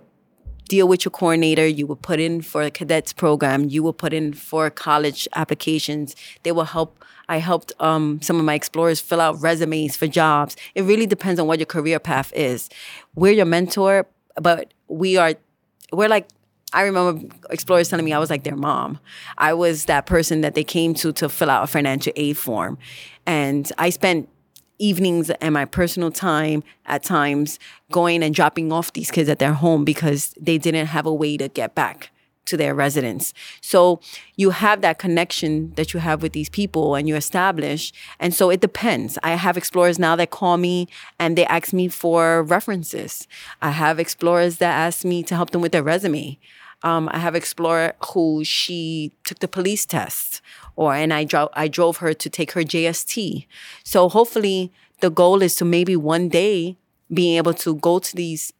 deal 0.68 0.86
with 0.86 1.04
your 1.04 1.10
coordinator. 1.10 1.66
You 1.66 1.88
would 1.88 2.00
put 2.00 2.20
in 2.20 2.42
for 2.42 2.62
a 2.62 2.70
cadets 2.70 3.12
program. 3.12 3.68
You 3.68 3.82
would 3.82 3.98
put 3.98 4.12
in 4.12 4.34
for 4.34 4.70
college 4.70 5.26
applications. 5.34 6.14
They 6.44 6.52
will 6.52 6.70
help. 6.76 7.04
I 7.28 7.38
helped 7.38 7.72
um, 7.80 8.22
some 8.22 8.38
of 8.38 8.44
my 8.44 8.54
explorers 8.54 9.00
fill 9.00 9.20
out 9.20 9.40
resumes 9.42 9.96
for 9.96 10.06
jobs. 10.06 10.56
It 10.76 10.82
really 10.82 11.06
depends 11.06 11.40
on 11.40 11.48
what 11.48 11.58
your 11.58 11.66
career 11.66 11.98
path 11.98 12.32
is. 12.36 12.68
We're 13.16 13.32
your 13.32 13.46
mentor, 13.46 14.06
but 14.36 14.74
we 14.86 15.16
are, 15.16 15.34
we're 15.92 16.08
like 16.08 16.28
I 16.72 16.82
remember 16.82 17.34
explorers 17.50 17.88
telling 17.88 18.04
me 18.04 18.12
I 18.12 18.18
was 18.18 18.30
like 18.30 18.44
their 18.44 18.56
mom. 18.56 18.98
I 19.38 19.52
was 19.54 19.86
that 19.86 20.06
person 20.06 20.40
that 20.40 20.54
they 20.54 20.64
came 20.64 20.94
to 20.94 21.12
to 21.12 21.28
fill 21.28 21.50
out 21.50 21.64
a 21.64 21.66
financial 21.66 22.12
aid 22.16 22.36
form. 22.36 22.78
And 23.26 23.70
I 23.78 23.90
spent 23.90 24.28
evenings 24.78 25.30
and 25.30 25.54
my 25.54 25.64
personal 25.64 26.10
time 26.10 26.64
at 26.86 27.02
times 27.02 27.58
going 27.90 28.22
and 28.22 28.34
dropping 28.34 28.72
off 28.72 28.92
these 28.92 29.10
kids 29.10 29.28
at 29.28 29.38
their 29.38 29.52
home 29.52 29.84
because 29.84 30.34
they 30.40 30.58
didn't 30.58 30.86
have 30.86 31.06
a 31.06 31.14
way 31.14 31.36
to 31.36 31.48
get 31.48 31.74
back 31.74 32.10
to 32.44 32.56
their 32.56 32.74
residence. 32.74 33.32
So 33.60 34.00
you 34.36 34.50
have 34.50 34.80
that 34.80 34.98
connection 34.98 35.72
that 35.74 35.94
you 35.94 36.00
have 36.00 36.22
with 36.22 36.32
these 36.32 36.48
people 36.48 36.96
and 36.96 37.06
you 37.06 37.14
establish. 37.14 37.92
And 38.18 38.34
so 38.34 38.50
it 38.50 38.60
depends. 38.60 39.18
I 39.22 39.32
have 39.32 39.56
explorers 39.56 39.98
now 39.98 40.16
that 40.16 40.30
call 40.30 40.56
me 40.56 40.88
and 41.20 41.38
they 41.38 41.46
ask 41.46 41.72
me 41.72 41.86
for 41.86 42.42
references. 42.42 43.28
I 43.60 43.70
have 43.70 44.00
explorers 44.00 44.56
that 44.56 44.74
ask 44.74 45.04
me 45.04 45.22
to 45.24 45.36
help 45.36 45.50
them 45.50 45.62
with 45.62 45.72
their 45.72 45.84
resume. 45.84 46.38
Um, 46.84 47.08
I 47.12 47.18
have 47.18 47.34
explorer 47.34 47.94
who 48.12 48.44
she 48.44 49.12
took 49.24 49.38
the 49.38 49.48
police 49.48 49.86
test, 49.86 50.40
or 50.76 50.94
and 50.94 51.12
I 51.12 51.24
drove 51.24 51.50
I 51.54 51.68
drove 51.68 51.98
her 51.98 52.12
to 52.14 52.30
take 52.30 52.52
her 52.52 52.62
JST. 52.62 53.46
So 53.84 54.08
hopefully, 54.08 54.72
the 55.00 55.10
goal 55.10 55.42
is 55.42 55.54
to 55.56 55.64
maybe 55.64 55.96
one 55.96 56.28
day 56.28 56.76
being 57.12 57.36
able 57.36 57.54
to 57.54 57.76
go 57.76 57.98
to 57.98 58.16
these 58.16 58.52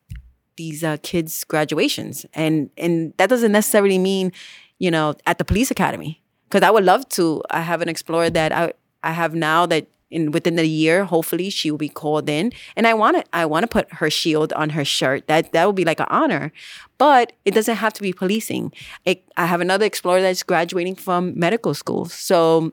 these 0.56 0.84
uh, 0.84 0.98
kids' 1.02 1.44
graduations, 1.44 2.26
and 2.34 2.70
and 2.76 3.14
that 3.16 3.28
doesn't 3.28 3.52
necessarily 3.52 3.98
mean, 3.98 4.32
you 4.78 4.90
know, 4.90 5.14
at 5.26 5.38
the 5.38 5.44
police 5.44 5.70
academy, 5.70 6.22
because 6.48 6.62
I 6.62 6.70
would 6.70 6.84
love 6.84 7.08
to. 7.10 7.42
I 7.50 7.62
have 7.62 7.82
an 7.82 7.88
explorer 7.88 8.30
that 8.30 8.52
I 8.52 8.72
I 9.02 9.12
have 9.12 9.34
now 9.34 9.66
that 9.66 9.86
in 10.12 10.30
within 10.30 10.56
the 10.56 10.66
year, 10.66 11.04
hopefully 11.04 11.50
she 11.50 11.70
will 11.70 11.78
be 11.78 11.88
called 11.88 12.28
in. 12.28 12.52
And 12.76 12.86
I 12.86 12.94
want 12.94 13.16
to 13.16 13.24
I 13.32 13.46
want 13.46 13.64
to 13.64 13.66
put 13.66 13.92
her 13.94 14.10
shield 14.10 14.52
on 14.52 14.70
her 14.70 14.84
shirt. 14.84 15.26
That 15.26 15.52
that 15.52 15.66
would 15.66 15.76
be 15.76 15.84
like 15.84 16.00
an 16.00 16.06
honor. 16.10 16.52
But 16.98 17.32
it 17.44 17.54
doesn't 17.54 17.76
have 17.76 17.92
to 17.94 18.02
be 18.02 18.12
policing. 18.12 18.72
It, 19.04 19.24
I 19.36 19.46
have 19.46 19.60
another 19.60 19.86
explorer 19.86 20.20
that's 20.20 20.42
graduating 20.42 20.96
from 20.96 21.38
medical 21.38 21.74
school. 21.74 22.04
So 22.06 22.72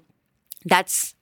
that's 0.65 1.15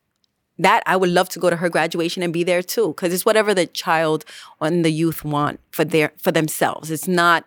that 0.60 0.82
I 0.86 0.96
would 0.96 1.10
love 1.10 1.30
to 1.30 1.40
go 1.40 1.50
to 1.50 1.58
her 1.58 1.70
graduation 1.70 2.24
and 2.24 2.34
be 2.34 2.44
there 2.44 2.64
too 2.64 2.88
because 2.90 3.14
it's 3.14 3.26
whatever 3.26 3.54
the 3.54 3.68
child 3.68 4.26
and 4.60 4.84
the 4.84 4.92
youth 4.92 5.24
want 5.24 5.60
for 5.72 5.86
their 5.86 6.12
for 6.18 6.32
themselves. 6.32 6.92
It's 6.92 7.08
not 7.08 7.46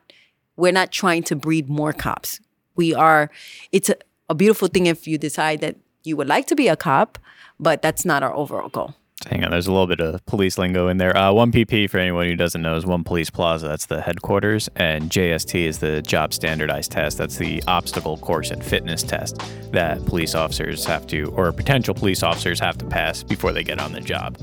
we're 0.56 0.72
not 0.72 0.92
trying 0.92 1.22
to 1.24 1.36
breed 1.36 1.68
more 1.68 1.92
cops. 1.92 2.40
We 2.76 2.94
are 2.94 3.30
it's 3.72 3.88
a, 3.88 3.96
a 4.28 4.34
beautiful 4.34 4.68
thing 4.68 4.86
if 4.86 5.08
you 5.08 5.18
decide 5.18 5.60
that 5.60 5.76
you 6.04 6.16
would 6.16 6.28
like 6.28 6.46
to 6.46 6.54
be 6.54 6.68
a 6.68 6.76
cop, 6.76 7.18
but 7.60 7.82
that's 7.82 8.04
not 8.04 8.22
our 8.22 8.34
overall 8.34 8.68
goal. 8.68 8.94
Hang 9.28 9.44
on, 9.44 9.50
there's 9.50 9.66
a 9.66 9.70
little 9.70 9.86
bit 9.86 10.00
of 10.00 10.24
police 10.24 10.56
lingo 10.56 10.88
in 10.88 10.96
there. 10.96 11.14
Uh, 11.14 11.30
1PP, 11.30 11.90
for 11.90 11.98
anyone 11.98 12.26
who 12.26 12.36
doesn't 12.36 12.62
know, 12.62 12.74
is 12.74 12.86
One 12.86 13.04
Police 13.04 13.28
Plaza. 13.28 13.68
That's 13.68 13.84
the 13.84 14.00
headquarters. 14.00 14.70
And 14.76 15.10
JST 15.10 15.60
is 15.60 15.78
the 15.78 16.00
Job 16.00 16.32
Standardized 16.32 16.90
Test. 16.90 17.18
That's 17.18 17.36
the 17.36 17.62
obstacle 17.68 18.16
course 18.16 18.50
and 18.50 18.64
fitness 18.64 19.02
test 19.02 19.42
that 19.72 20.02
police 20.06 20.34
officers 20.34 20.86
have 20.86 21.06
to, 21.08 21.30
or 21.36 21.52
potential 21.52 21.92
police 21.92 22.22
officers 22.22 22.58
have 22.60 22.78
to 22.78 22.86
pass 22.86 23.22
before 23.22 23.52
they 23.52 23.62
get 23.62 23.78
on 23.78 23.92
the 23.92 24.00
job. 24.00 24.38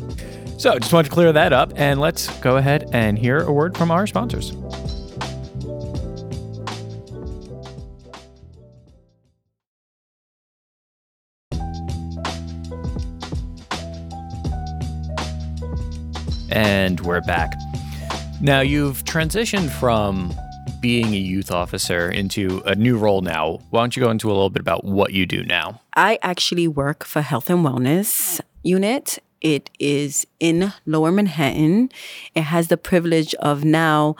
So 0.59 0.77
just 0.77 0.93
wanted 0.93 1.09
to 1.09 1.13
clear 1.13 1.33
that 1.33 1.53
up. 1.53 1.73
And 1.75 1.99
let's 1.99 2.29
go 2.41 2.57
ahead 2.57 2.87
and 2.93 3.17
hear 3.17 3.39
a 3.39 3.51
word 3.51 3.75
from 3.75 3.89
our 3.89 4.05
sponsors. 4.05 4.51
And 16.57 16.99
we're 17.01 17.21
back. 17.21 17.53
Now, 18.41 18.61
you've 18.61 19.03
transitioned 19.05 19.69
from 19.69 20.33
being 20.81 21.13
a 21.13 21.17
youth 21.17 21.51
officer 21.51 22.09
into 22.09 22.63
a 22.65 22.73
new 22.73 22.97
role 22.97 23.21
now. 23.21 23.59
Why 23.69 23.81
don't 23.81 23.95
you 23.95 24.01
go 24.01 24.09
into 24.09 24.27
a 24.29 24.33
little 24.33 24.49
bit 24.49 24.61
about 24.61 24.83
what 24.83 25.13
you 25.13 25.27
do 25.27 25.43
now? 25.43 25.81
I 25.95 26.17
actually 26.23 26.67
work 26.67 27.03
for 27.03 27.21
Health 27.21 27.51
and 27.51 27.63
Wellness 27.63 28.41
Unit. 28.63 29.19
It 29.39 29.69
is 29.77 30.25
in 30.39 30.73
Lower 30.87 31.11
Manhattan. 31.11 31.91
It 32.33 32.41
has 32.41 32.69
the 32.69 32.77
privilege 32.77 33.35
of 33.35 33.63
now 33.63 34.15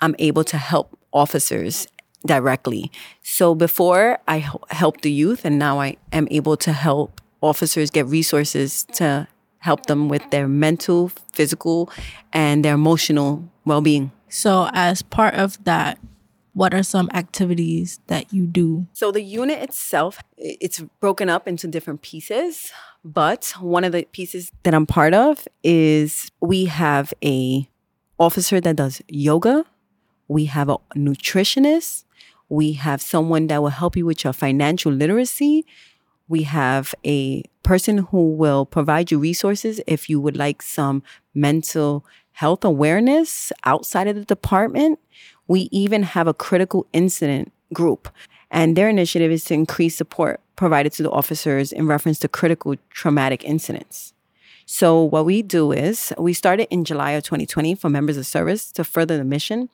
I'm 0.00 0.16
able 0.18 0.42
to 0.42 0.58
help 0.58 0.98
officers 1.12 1.86
directly. 2.26 2.90
So 3.22 3.54
before 3.54 4.18
I 4.26 4.38
helped 4.70 5.02
the 5.02 5.12
youth, 5.12 5.44
and 5.44 5.56
now 5.56 5.78
I 5.78 5.98
am 6.10 6.26
able 6.32 6.56
to 6.56 6.72
help 6.72 7.20
officers 7.40 7.90
get 7.90 8.06
resources 8.06 8.82
to 8.94 9.28
help 9.66 9.86
them 9.86 10.08
with 10.08 10.22
their 10.30 10.48
mental, 10.48 11.10
physical, 11.32 11.90
and 12.32 12.64
their 12.64 12.74
emotional 12.74 13.44
well 13.64 13.82
being. 13.82 14.12
So, 14.28 14.70
as 14.72 15.02
part 15.02 15.34
of 15.34 15.62
that, 15.64 15.98
what 16.56 16.72
are 16.72 16.82
some 16.82 17.10
activities 17.12 18.00
that 18.06 18.32
you 18.32 18.46
do? 18.46 18.86
So 18.94 19.12
the 19.12 19.20
unit 19.20 19.62
itself, 19.62 20.20
it's 20.38 20.80
broken 21.00 21.28
up 21.28 21.46
into 21.46 21.68
different 21.68 22.00
pieces, 22.00 22.72
but 23.04 23.52
one 23.60 23.84
of 23.84 23.92
the 23.92 24.04
pieces 24.10 24.50
that 24.62 24.72
I'm 24.72 24.86
part 24.86 25.12
of 25.12 25.46
is 25.62 26.30
we 26.40 26.64
have 26.64 27.12
a 27.22 27.68
officer 28.18 28.58
that 28.58 28.76
does 28.76 29.02
yoga, 29.08 29.66
we 30.28 30.46
have 30.46 30.70
a 30.70 30.78
nutritionist, 30.94 32.04
we 32.48 32.72
have 32.72 33.02
someone 33.02 33.48
that 33.48 33.60
will 33.60 33.76
help 33.82 33.94
you 33.94 34.06
with 34.06 34.24
your 34.24 34.32
financial 34.32 34.92
literacy, 34.92 35.66
we 36.28 36.42
have 36.42 36.94
a 37.04 37.42
person 37.62 37.98
who 37.98 38.32
will 38.32 38.66
provide 38.66 39.10
you 39.10 39.18
resources 39.18 39.80
if 39.86 40.08
you 40.08 40.20
would 40.20 40.36
like 40.36 40.62
some 40.62 41.02
mental 41.34 42.04
health 42.32 42.64
awareness 42.64 43.52
outside 43.64 44.08
of 44.08 44.16
the 44.16 44.24
department. 44.24 44.98
We 45.48 45.68
even 45.72 46.02
have 46.02 46.26
a 46.26 46.34
critical 46.34 46.86
incident 46.92 47.52
group, 47.72 48.08
and 48.50 48.76
their 48.76 48.88
initiative 48.88 49.30
is 49.30 49.44
to 49.44 49.54
increase 49.54 49.96
support 49.96 50.40
provided 50.56 50.92
to 50.92 51.02
the 51.02 51.10
officers 51.10 51.70
in 51.70 51.86
reference 51.86 52.18
to 52.20 52.28
critical 52.28 52.74
traumatic 52.90 53.44
incidents. 53.44 54.12
So, 54.64 55.02
what 55.02 55.24
we 55.24 55.42
do 55.42 55.70
is 55.70 56.12
we 56.18 56.32
started 56.32 56.66
in 56.72 56.84
July 56.84 57.12
of 57.12 57.22
2020 57.22 57.76
for 57.76 57.88
members 57.88 58.16
of 58.16 58.26
service 58.26 58.72
to 58.72 58.82
further 58.82 59.16
the 59.16 59.24
mission 59.24 59.68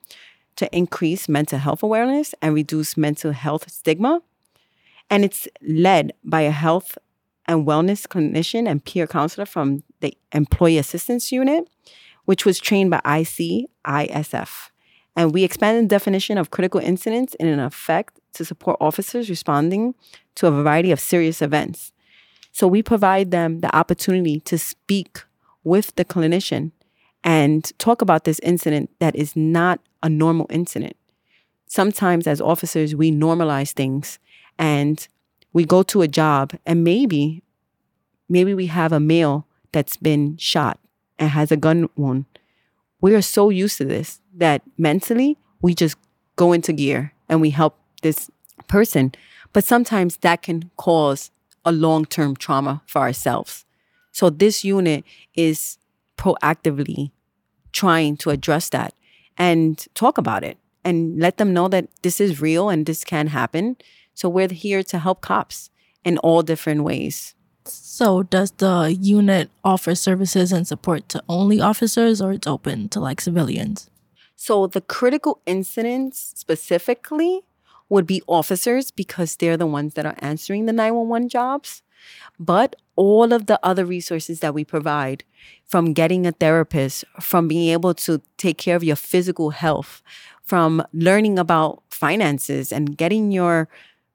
to 0.57 0.69
increase 0.75 1.27
mental 1.27 1.57
health 1.57 1.81
awareness 1.81 2.35
and 2.41 2.53
reduce 2.53 2.95
mental 2.95 3.31
health 3.31 3.71
stigma 3.71 4.21
and 5.09 5.23
it's 5.23 5.47
led 5.61 6.13
by 6.23 6.41
a 6.41 6.51
health 6.51 6.97
and 7.45 7.67
wellness 7.67 8.07
clinician 8.07 8.69
and 8.69 8.83
peer 8.83 9.07
counselor 9.07 9.45
from 9.45 9.83
the 9.99 10.17
Employee 10.31 10.77
Assistance 10.77 11.31
Unit, 11.31 11.67
which 12.25 12.45
was 12.45 12.59
trained 12.59 12.89
by 12.91 13.01
ICISF. 13.05 14.69
And 15.15 15.33
we 15.33 15.43
expanded 15.43 15.85
the 15.85 15.95
definition 15.95 16.37
of 16.37 16.51
critical 16.51 16.79
incidents 16.79 17.35
in 17.35 17.47
an 17.47 17.59
effect 17.59 18.19
to 18.33 18.45
support 18.45 18.77
officers 18.81 19.29
responding 19.29 19.93
to 20.35 20.47
a 20.47 20.51
variety 20.51 20.91
of 20.91 20.99
serious 20.99 21.41
events. 21.41 21.91
So 22.51 22.67
we 22.67 22.81
provide 22.81 23.31
them 23.31 23.59
the 23.59 23.75
opportunity 23.75 24.39
to 24.41 24.57
speak 24.57 25.23
with 25.63 25.95
the 25.95 26.05
clinician 26.05 26.71
and 27.23 27.77
talk 27.79 28.01
about 28.01 28.23
this 28.23 28.39
incident 28.39 28.89
that 28.99 29.15
is 29.15 29.35
not 29.35 29.79
a 30.01 30.09
normal 30.09 30.47
incident. 30.49 30.95
Sometimes, 31.67 32.27
as 32.27 32.41
officers, 32.41 32.95
we 32.95 33.11
normalize 33.11 33.71
things 33.71 34.19
and 34.57 35.07
we 35.51 35.65
go 35.65 35.83
to 35.83 36.01
a 36.01 36.07
job 36.07 36.53
and 36.65 36.83
maybe 36.83 37.43
maybe 38.29 38.53
we 38.53 38.67
have 38.67 38.91
a 38.91 38.99
male 38.99 39.45
that's 39.71 39.97
been 39.97 40.37
shot 40.37 40.79
and 41.19 41.29
has 41.29 41.51
a 41.51 41.57
gun 41.57 41.89
wound. 41.95 42.25
We 43.01 43.15
are 43.15 43.21
so 43.21 43.49
used 43.49 43.77
to 43.77 43.85
this 43.85 44.21
that 44.35 44.61
mentally 44.77 45.37
we 45.61 45.75
just 45.75 45.97
go 46.35 46.53
into 46.53 46.73
gear 46.73 47.13
and 47.29 47.41
we 47.41 47.51
help 47.51 47.77
this 48.01 48.31
person. 48.67 49.13
But 49.51 49.63
sometimes 49.63 50.17
that 50.17 50.41
can 50.41 50.71
cause 50.77 51.31
a 51.65 51.71
long-term 51.71 52.35
trauma 52.37 52.81
for 52.87 52.99
ourselves. 52.99 53.65
So 54.11 54.29
this 54.29 54.63
unit 54.63 55.03
is 55.35 55.77
proactively 56.17 57.11
trying 57.71 58.17
to 58.17 58.29
address 58.29 58.69
that 58.69 58.93
and 59.37 59.85
talk 59.95 60.17
about 60.17 60.43
it 60.43 60.57
and 60.83 61.19
let 61.19 61.37
them 61.37 61.53
know 61.53 61.67
that 61.67 61.87
this 62.03 62.19
is 62.19 62.41
real 62.41 62.69
and 62.69 62.85
this 62.85 63.03
can 63.03 63.27
happen 63.27 63.77
so 64.13 64.29
we're 64.29 64.49
here 64.49 64.83
to 64.83 64.99
help 64.99 65.21
cops 65.21 65.69
in 66.03 66.17
all 66.19 66.41
different 66.43 66.83
ways. 66.83 67.35
So 67.65 68.23
does 68.23 68.51
the 68.51 68.95
unit 68.99 69.49
offer 69.63 69.95
services 69.95 70.51
and 70.51 70.67
support 70.67 71.07
to 71.09 71.23
only 71.29 71.61
officers 71.61 72.21
or 72.21 72.33
it's 72.33 72.47
open 72.47 72.89
to 72.89 72.99
like 72.99 73.21
civilians? 73.21 73.89
So 74.35 74.67
the 74.67 74.81
critical 74.81 75.41
incidents 75.45 76.33
specifically 76.35 77.43
would 77.89 78.05
be 78.05 78.21
officers 78.27 78.91
because 78.91 79.35
they're 79.37 79.57
the 79.57 79.65
ones 79.67 79.93
that 79.93 80.05
are 80.05 80.15
answering 80.19 80.65
the 80.65 80.73
911 80.73 81.29
jobs. 81.29 81.81
but 82.39 82.75
all 82.95 83.33
of 83.33 83.47
the 83.47 83.59
other 83.63 83.85
resources 83.85 84.39
that 84.41 84.53
we 84.53 84.63
provide 84.63 85.23
from 85.65 85.93
getting 85.93 86.27
a 86.27 86.31
therapist, 86.31 87.05
from 87.19 87.47
being 87.47 87.69
able 87.71 87.93
to 87.93 88.21
take 88.37 88.57
care 88.57 88.75
of 88.75 88.83
your 88.83 88.95
physical 88.95 89.49
health, 89.51 90.03
from 90.43 90.83
learning 90.93 91.39
about 91.39 91.81
finances 91.89 92.71
and 92.71 92.97
getting 92.97 93.31
your 93.31 93.67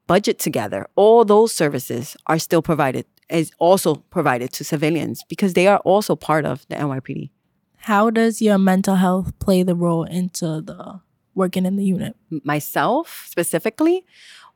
budget 0.09 0.41
together, 0.41 0.89
all 0.97 1.25
those 1.25 1.55
services 1.55 2.17
are 2.27 2.41
still 2.41 2.63
provided, 2.63 3.07
is 3.31 3.53
also 3.61 3.95
provided 3.95 4.53
to 4.55 4.65
civilians 4.65 5.23
because 5.29 5.55
they 5.55 5.69
are 5.69 5.79
also 5.85 6.17
part 6.17 6.45
of 6.45 6.67
the 6.69 6.75
NYPD. 6.75 7.31
How 7.77 8.11
does 8.11 8.43
your 8.43 8.59
mental 8.59 8.97
health 8.97 9.39
play 9.39 9.63
the 9.63 9.77
role 9.77 10.03
into 10.03 10.61
the 10.61 11.01
working 11.37 11.65
in 11.65 11.77
the 11.77 11.85
unit? 11.85 12.17
Myself 12.43 13.27
specifically, 13.29 14.05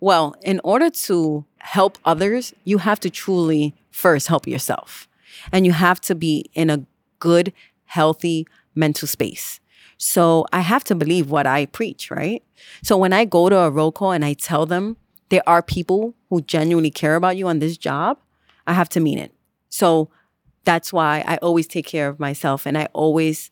well, 0.00 0.34
in 0.42 0.60
order 0.64 0.90
to 0.90 1.44
help 1.58 1.98
others, 2.04 2.52
you 2.64 2.78
have 2.78 2.98
to 3.00 3.10
truly 3.10 3.76
first 3.92 4.26
help 4.26 4.48
yourself. 4.48 5.06
And 5.52 5.64
you 5.64 5.72
have 5.72 6.00
to 6.02 6.14
be 6.14 6.50
in 6.54 6.70
a 6.70 6.84
good, 7.20 7.52
healthy 7.84 8.46
mental 8.74 9.06
space. 9.06 9.60
So 9.98 10.46
I 10.52 10.60
have 10.60 10.82
to 10.84 10.96
believe 10.96 11.30
what 11.30 11.46
I 11.46 11.66
preach, 11.66 12.10
right? 12.10 12.42
So 12.82 12.96
when 12.96 13.12
I 13.12 13.24
go 13.24 13.48
to 13.48 13.56
a 13.56 13.70
roll 13.70 13.92
call 13.92 14.10
and 14.10 14.24
I 14.24 14.32
tell 14.32 14.66
them 14.66 14.96
there 15.32 15.42
are 15.48 15.62
people 15.62 16.14
who 16.28 16.42
genuinely 16.42 16.90
care 16.90 17.16
about 17.16 17.38
you 17.38 17.48
on 17.48 17.58
this 17.58 17.78
job, 17.78 18.18
I 18.66 18.74
have 18.74 18.90
to 18.90 19.00
mean 19.00 19.18
it. 19.18 19.32
So 19.70 20.10
that's 20.64 20.92
why 20.92 21.24
I 21.26 21.38
always 21.38 21.66
take 21.66 21.86
care 21.86 22.06
of 22.06 22.20
myself 22.20 22.66
and 22.66 22.76
I 22.76 22.88
always 22.92 23.50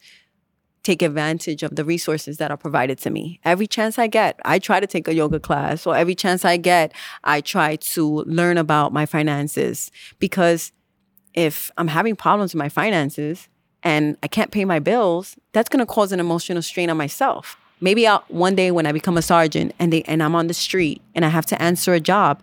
take 0.82 1.00
advantage 1.00 1.62
of 1.62 1.76
the 1.76 1.84
resources 1.84 2.36
that 2.36 2.50
are 2.50 2.58
provided 2.58 2.98
to 2.98 3.08
me. 3.08 3.40
Every 3.46 3.66
chance 3.66 3.98
I 3.98 4.08
get, 4.08 4.38
I 4.44 4.58
try 4.58 4.78
to 4.78 4.86
take 4.86 5.08
a 5.08 5.14
yoga 5.14 5.40
class, 5.40 5.86
or 5.86 5.96
every 5.96 6.14
chance 6.14 6.44
I 6.44 6.58
get, 6.58 6.92
I 7.24 7.40
try 7.40 7.76
to 7.76 8.24
learn 8.26 8.58
about 8.58 8.92
my 8.92 9.06
finances 9.06 9.90
because 10.18 10.72
if 11.32 11.70
I'm 11.78 11.88
having 11.88 12.14
problems 12.14 12.52
with 12.52 12.58
my 12.58 12.68
finances 12.68 13.48
and 13.82 14.18
I 14.22 14.28
can't 14.28 14.50
pay 14.50 14.66
my 14.66 14.80
bills, 14.80 15.34
that's 15.52 15.70
going 15.70 15.80
to 15.80 15.86
cause 15.86 16.12
an 16.12 16.20
emotional 16.20 16.60
strain 16.60 16.90
on 16.90 16.98
myself. 16.98 17.56
Maybe 17.80 18.06
I'll, 18.06 18.24
one 18.28 18.54
day 18.54 18.70
when 18.70 18.86
I 18.86 18.92
become 18.92 19.16
a 19.16 19.22
sergeant 19.22 19.74
and 19.78 19.92
they, 19.92 20.02
and 20.02 20.22
I'm 20.22 20.34
on 20.34 20.46
the 20.46 20.54
street 20.54 21.00
and 21.14 21.24
I 21.24 21.28
have 21.28 21.46
to 21.46 21.60
answer 21.62 21.94
a 21.94 22.00
job 22.00 22.42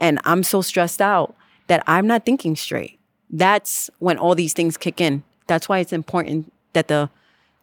and 0.00 0.20
I'm 0.24 0.42
so 0.42 0.62
stressed 0.62 1.00
out 1.00 1.34
that 1.66 1.82
I'm 1.86 2.06
not 2.06 2.24
thinking 2.24 2.56
straight. 2.56 2.98
That's 3.30 3.90
when 3.98 4.18
all 4.18 4.34
these 4.34 4.52
things 4.52 4.76
kick 4.76 5.00
in. 5.00 5.24
That's 5.46 5.68
why 5.68 5.80
it's 5.80 5.92
important 5.92 6.52
that 6.72 6.88
the 6.88 7.10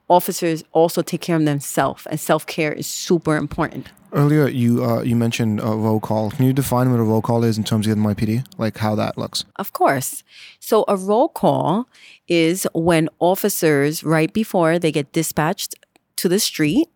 officers 0.10 0.64
also 0.74 1.02
take 1.02 1.22
care 1.22 1.38
of 1.38 1.46
themselves 1.46 2.06
and 2.08 2.20
self-care 2.20 2.74
is 2.74 2.88
super 2.88 3.38
important. 3.38 3.92
Earlier, 4.12 4.48
you 4.48 4.86
uh, 4.86 5.02
you 5.02 5.16
mentioned 5.16 5.60
a 5.60 5.74
roll 5.86 6.00
call. 6.00 6.30
Can 6.30 6.46
you 6.46 6.54
define 6.54 6.92
what 6.92 7.00
a 7.00 7.04
roll 7.04 7.22
call 7.24 7.44
is 7.44 7.58
in 7.58 7.64
terms 7.64 7.88
of 7.88 7.96
the 7.96 8.02
NYPD, 8.02 8.46
like 8.60 8.78
how 8.78 8.94
that 8.94 9.18
looks? 9.18 9.44
Of 9.56 9.74
course. 9.74 10.24
So 10.60 10.86
a 10.88 10.96
roll 10.96 11.30
call 11.30 11.88
is 12.28 12.68
when 12.76 13.10
officers, 13.18 14.04
right 14.04 14.32
before 14.32 14.78
they 14.78 14.92
get 14.92 15.12
dispatched 15.14 15.74
to 16.18 16.30
the 16.30 16.40
street, 16.40 16.90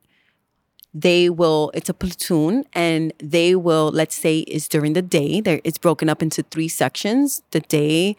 they 0.99 1.29
will. 1.29 1.69
It's 1.75 1.89
a 1.89 1.93
platoon, 1.93 2.65
and 2.73 3.13
they 3.19 3.55
will. 3.55 3.91
Let's 3.91 4.15
say 4.15 4.39
is 4.39 4.67
during 4.67 4.93
the 4.93 5.01
day. 5.03 5.41
There, 5.41 5.61
it's 5.63 5.77
broken 5.77 6.09
up 6.09 6.23
into 6.23 6.41
three 6.43 6.67
sections: 6.67 7.43
the 7.51 7.59
day, 7.59 8.15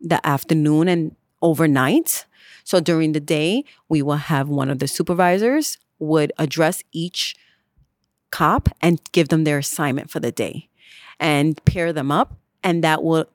the 0.00 0.24
afternoon, 0.26 0.88
and 0.88 1.14
overnight. 1.42 2.24
So 2.64 2.80
during 2.80 3.12
the 3.12 3.20
day, 3.20 3.64
we 3.88 4.00
will 4.00 4.22
have 4.32 4.48
one 4.48 4.70
of 4.70 4.78
the 4.78 4.88
supervisors 4.88 5.78
would 5.98 6.32
address 6.38 6.82
each 6.92 7.36
cop 8.30 8.68
and 8.80 9.00
give 9.12 9.28
them 9.28 9.44
their 9.44 9.58
assignment 9.58 10.10
for 10.10 10.20
the 10.20 10.32
day 10.32 10.68
and 11.20 11.62
pair 11.64 11.92
them 11.92 12.10
up. 12.10 12.36
And 12.64 12.82
that 12.82 13.02
will 13.02 13.26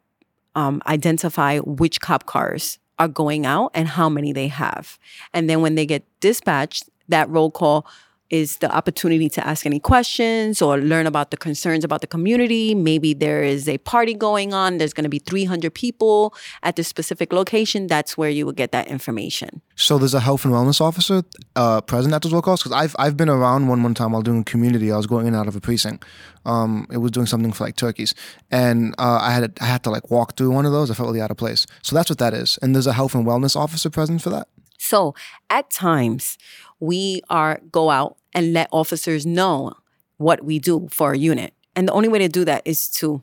um, 0.56 0.82
identify 0.88 1.60
which 1.60 2.01
cop 2.01 2.25
cars 2.25 2.80
are 2.98 3.08
going 3.08 3.46
out 3.46 3.72
and 3.74 3.88
how 3.89 4.10
many 4.10 4.34
they 4.34 4.48
have. 4.48 4.98
And 5.34 5.50
then 5.50 5.62
when 5.62 5.75
they 5.75 5.86
get 5.86 6.04
dispatched, 6.20 6.89
that 7.10 7.30
roll 7.30 7.51
call 7.51 7.86
is 8.29 8.57
the 8.57 8.69
opportunity 8.75 9.29
to 9.29 9.48
ask 9.48 9.65
any 9.65 9.79
questions 9.79 10.62
or 10.62 10.77
learn 10.77 11.07
about 11.07 11.31
the 11.31 11.38
concerns 11.38 11.84
about 11.84 12.01
the 12.01 12.07
community. 12.07 12.75
Maybe 12.75 13.13
there 13.13 13.43
is 13.43 13.69
a 13.69 13.77
party 13.79 14.13
going 14.13 14.53
on. 14.53 14.77
There's 14.77 14.94
going 14.94 15.03
to 15.03 15.09
be 15.09 15.20
300 15.20 15.74
people 15.74 16.33
at 16.63 16.75
this 16.75 16.87
specific 16.87 17.31
location. 17.31 17.87
That's 17.87 18.18
where 18.18 18.29
you 18.29 18.46
will 18.46 18.53
get 18.53 18.72
that 18.72 18.87
information. 18.87 19.61
So 19.75 19.98
there's 19.98 20.13
a 20.13 20.20
health 20.20 20.44
and 20.44 20.53
wellness 20.53 20.81
officer 20.81 21.24
uh, 21.55 21.81
present 21.81 22.13
at 22.13 22.22
those 22.22 22.33
roll 22.33 22.42
calls 22.42 22.63
because 22.63 22.74
I've 22.74 22.96
I've 22.98 23.16
been 23.16 23.29
around 23.29 23.68
one 23.68 23.83
one 23.83 23.94
time 23.94 24.11
while 24.11 24.24
doing 24.24 24.44
community. 24.44 24.92
I 24.92 24.98
was 24.98 25.07
going 25.07 25.27
in 25.27 25.33
and 25.33 25.42
out 25.42 25.48
of 25.48 25.55
a 25.55 25.61
precinct. 25.61 26.03
Um, 26.46 26.87
it 26.92 26.98
was 26.98 27.11
doing 27.11 27.27
something 27.27 27.51
for 27.51 27.66
like 27.66 27.75
turkeys, 27.75 28.16
and 28.50 28.96
uh, 28.98 29.20
I 29.22 29.31
had 29.31 29.57
I 29.61 29.66
had 29.66 29.83
to 29.83 29.90
like 29.92 30.09
walk 30.09 30.35
through 30.35 30.51
one 30.51 30.66
of 30.66 30.72
those. 30.72 30.90
I 30.90 30.96
felt 30.96 31.07
really 31.07 31.22
out 31.22 31.31
of 31.31 31.37
place. 31.37 31.68
So 31.83 31.96
that's 31.96 32.09
what 32.09 32.20
that 32.20 32.33
is. 32.33 32.57
And 32.61 32.74
there's 32.74 32.87
a 32.87 32.94
health 32.94 33.13
and 33.13 33.25
wellness 33.25 33.55
officer 33.55 33.90
present 33.90 34.22
for 34.22 34.29
that. 34.31 34.48
So 34.77 35.16
at 35.50 35.70
times 35.70 36.37
we 36.79 37.22
are 37.29 37.59
go 37.72 37.90
out 37.90 38.18
and 38.33 38.53
let 38.53 38.70
officers 38.72 39.25
know 39.25 39.74
what 40.18 40.44
we 40.44 40.59
do 40.59 40.87
for 40.92 41.13
a 41.13 41.18
unit. 41.18 41.53
And 41.75 41.87
the 41.87 41.94
only 41.94 42.09
way 42.09 42.20
to 42.20 42.27
do 42.27 42.46
that 42.46 42.61
is 42.66 42.90
to 42.92 43.22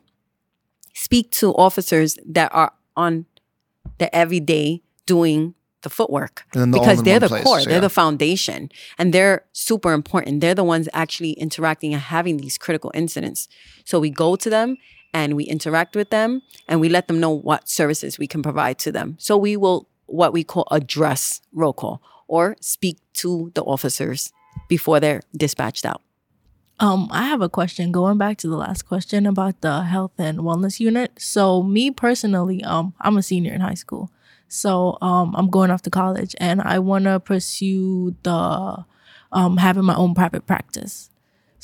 speak 0.93 1.31
to 1.31 1.53
officers 1.55 2.17
that 2.25 2.53
are 2.53 2.73
on 2.95 3.25
the 3.97 4.13
everyday 4.15 4.81
doing 5.05 5.53
the 5.81 5.89
footwork 5.89 6.45
then 6.53 6.71
because 6.71 7.03
they're 7.03 7.19
the 7.19 7.27
place, 7.27 7.43
core, 7.43 7.59
yeah. 7.59 7.65
they're 7.67 7.81
the 7.81 7.89
foundation, 7.89 8.71
and 8.97 9.13
they're 9.13 9.45
super 9.53 9.93
important. 9.93 10.41
They're 10.41 10.55
the 10.55 10.63
ones 10.63 10.89
actually 10.93 11.33
interacting 11.33 11.93
and 11.93 12.01
having 12.01 12.37
these 12.37 12.57
critical 12.57 12.91
incidents. 12.95 13.47
So 13.85 13.99
we 13.99 14.09
go 14.09 14.35
to 14.35 14.49
them 14.49 14.77
and 15.13 15.35
we 15.35 15.43
interact 15.43 15.95
with 15.95 16.09
them 16.09 16.41
and 16.67 16.81
we 16.81 16.89
let 16.89 17.07
them 17.07 17.19
know 17.19 17.29
what 17.29 17.69
services 17.69 18.17
we 18.17 18.25
can 18.25 18.41
provide 18.41 18.79
to 18.79 18.91
them. 18.91 19.15
So 19.19 19.37
we 19.37 19.55
will 19.55 19.87
what 20.07 20.33
we 20.33 20.43
call 20.43 20.67
address 20.71 21.41
roll 21.53 21.73
call 21.73 22.01
or 22.27 22.55
speak 22.59 22.97
to 23.13 23.51
the 23.55 23.63
officers 23.63 24.31
before 24.67 24.99
they're 24.99 25.21
dispatched 25.35 25.85
out. 25.85 26.01
Um, 26.79 27.07
I 27.11 27.23
have 27.23 27.41
a 27.41 27.47
question 27.47 27.91
going 27.91 28.17
back 28.17 28.37
to 28.39 28.49
the 28.49 28.57
last 28.57 28.83
question 28.83 29.25
about 29.25 29.61
the 29.61 29.83
health 29.83 30.11
and 30.17 30.39
wellness 30.39 30.79
unit. 30.79 31.13
So 31.17 31.63
me 31.63 31.89
personally, 31.89 32.61
um, 32.63 32.93
I'm 32.99 33.15
a 33.15 33.23
senior 33.23 33.53
in 33.53 33.61
high 33.61 33.75
school. 33.75 34.11
So 34.47 34.97
um 35.01 35.35
I'm 35.35 35.49
going 35.49 35.71
off 35.71 35.81
to 35.83 35.89
college 35.89 36.35
and 36.39 36.61
I 36.61 36.79
wanna 36.79 37.19
pursue 37.19 38.15
the 38.23 38.85
um 39.31 39.57
having 39.57 39.85
my 39.85 39.95
own 39.95 40.13
private 40.13 40.45
practice. 40.45 41.09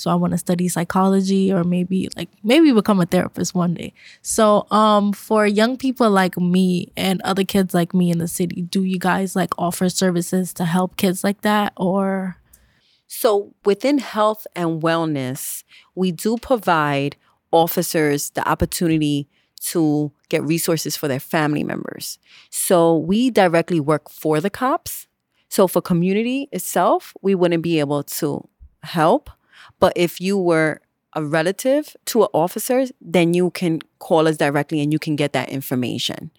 So 0.02 0.12
I 0.12 0.16
want 0.16 0.32
to 0.32 0.38
study 0.38 0.68
psychology 0.68 1.54
or 1.54 1.64
maybe 1.64 2.10
like 2.18 2.30
maybe 2.44 2.72
become 2.72 3.00
a 3.00 3.06
therapist 3.06 3.54
one 3.54 3.74
day. 3.74 3.94
So 4.22 4.66
um 4.72 5.14
for 5.14 5.46
young 5.46 5.78
people 5.78 6.10
like 6.10 6.38
me 6.38 6.92
and 6.98 7.22
other 7.22 7.44
kids 7.44 7.74
like 7.74 7.94
me 7.94 8.12
in 8.12 8.18
the 8.18 8.28
city, 8.28 8.64
do 8.64 8.84
you 8.84 9.00
guys 9.00 9.36
like 9.36 9.54
offer 9.58 9.90
services 9.90 10.54
to 10.54 10.66
help 10.66 10.98
kids 10.98 11.24
like 11.24 11.42
that 11.42 11.74
or 11.78 12.38
So 13.08 13.54
within 13.66 13.98
health 14.00 14.48
and 14.56 14.82
wellness, 14.82 15.64
we 15.96 16.12
do 16.12 16.38
provide 16.38 17.18
officers 17.52 18.30
the 18.32 18.48
opportunity 18.48 19.28
to 19.62 20.12
get 20.30 20.44
resources 20.44 20.98
for 20.98 21.08
their 21.08 21.20
family 21.20 21.64
members. 21.64 22.18
So 22.50 22.98
we 22.98 23.30
directly 23.30 23.80
work 23.80 24.10
for 24.10 24.40
the 24.40 24.50
cops. 24.50 25.08
So 25.50 25.68
for 25.68 25.82
community 25.82 26.48
itself, 26.52 27.14
we 27.22 27.36
wouldn't 27.36 27.62
be 27.62 27.80
able 27.80 28.04
to 28.04 28.48
help. 28.84 29.30
But 29.82 29.94
if 29.98 30.22
you 30.22 30.38
were 30.38 30.80
a 31.14 31.26
relative 31.26 31.98
to 32.06 32.22
an 32.24 32.30
officer, 32.34 32.86
then 33.02 33.34
you 33.34 33.50
can 33.52 33.82
call 34.00 34.30
us 34.30 34.38
directly 34.38 34.80
and 34.80 34.94
you 34.94 35.00
can 35.00 35.18
get 35.18 35.34
that 35.34 35.50
information. 35.50 36.32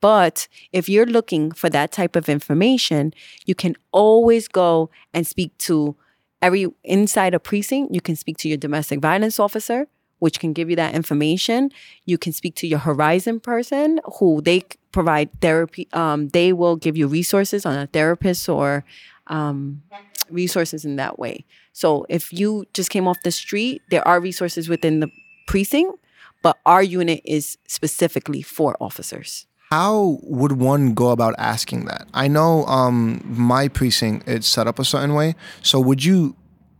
But 0.00 0.48
if 0.72 0.88
you're 0.88 1.04
looking 1.04 1.50
for 1.50 1.68
that 1.70 1.92
type 1.92 2.16
of 2.16 2.28
information, 2.28 3.12
you 3.44 3.54
can 3.54 3.76
always 3.92 4.48
go 4.48 4.88
and 5.12 5.26
speak 5.26 5.56
to 5.58 5.96
every 6.40 6.68
inside 6.84 7.34
a 7.34 7.40
precinct. 7.40 7.94
You 7.94 8.00
can 8.00 8.14
speak 8.14 8.38
to 8.38 8.48
your 8.48 8.58
domestic 8.58 9.00
violence 9.00 9.40
officer, 9.40 9.88
which 10.20 10.38
can 10.38 10.52
give 10.52 10.70
you 10.70 10.76
that 10.76 10.94
information. 10.94 11.70
You 12.04 12.18
can 12.18 12.32
speak 12.32 12.54
to 12.56 12.66
your 12.66 12.78
Horizon 12.78 13.40
person, 13.40 14.00
who 14.18 14.40
they 14.40 14.62
provide 14.92 15.28
therapy. 15.40 15.88
Um, 15.92 16.28
they 16.28 16.52
will 16.52 16.76
give 16.76 16.96
you 16.96 17.08
resources 17.08 17.66
on 17.66 17.76
a 17.76 17.86
therapist 17.86 18.48
or 18.48 18.84
um, 19.26 19.82
resources 20.30 20.84
in 20.84 20.96
that 20.96 21.18
way. 21.18 21.44
So 21.76 22.06
if 22.08 22.32
you 22.32 22.64
just 22.72 22.88
came 22.88 23.06
off 23.06 23.18
the 23.22 23.30
street, 23.30 23.82
there 23.90 24.00
are 24.08 24.18
resources 24.18 24.66
within 24.66 25.00
the 25.00 25.10
precinct, 25.46 25.98
but 26.42 26.56
our 26.64 26.82
unit 26.82 27.20
is 27.22 27.58
specifically 27.68 28.40
for 28.40 28.78
officers. 28.80 29.46
How 29.68 30.18
would 30.22 30.52
one 30.52 30.94
go 30.94 31.10
about 31.10 31.34
asking 31.36 31.84
that? 31.84 32.08
I 32.14 32.28
know 32.28 32.64
um, 32.64 33.20
my 33.26 33.68
precinct 33.68 34.26
it's 34.26 34.46
set 34.46 34.66
up 34.66 34.78
a 34.78 34.86
certain 34.86 35.12
way. 35.12 35.34
So 35.60 35.78
would 35.78 36.02
you 36.02 36.34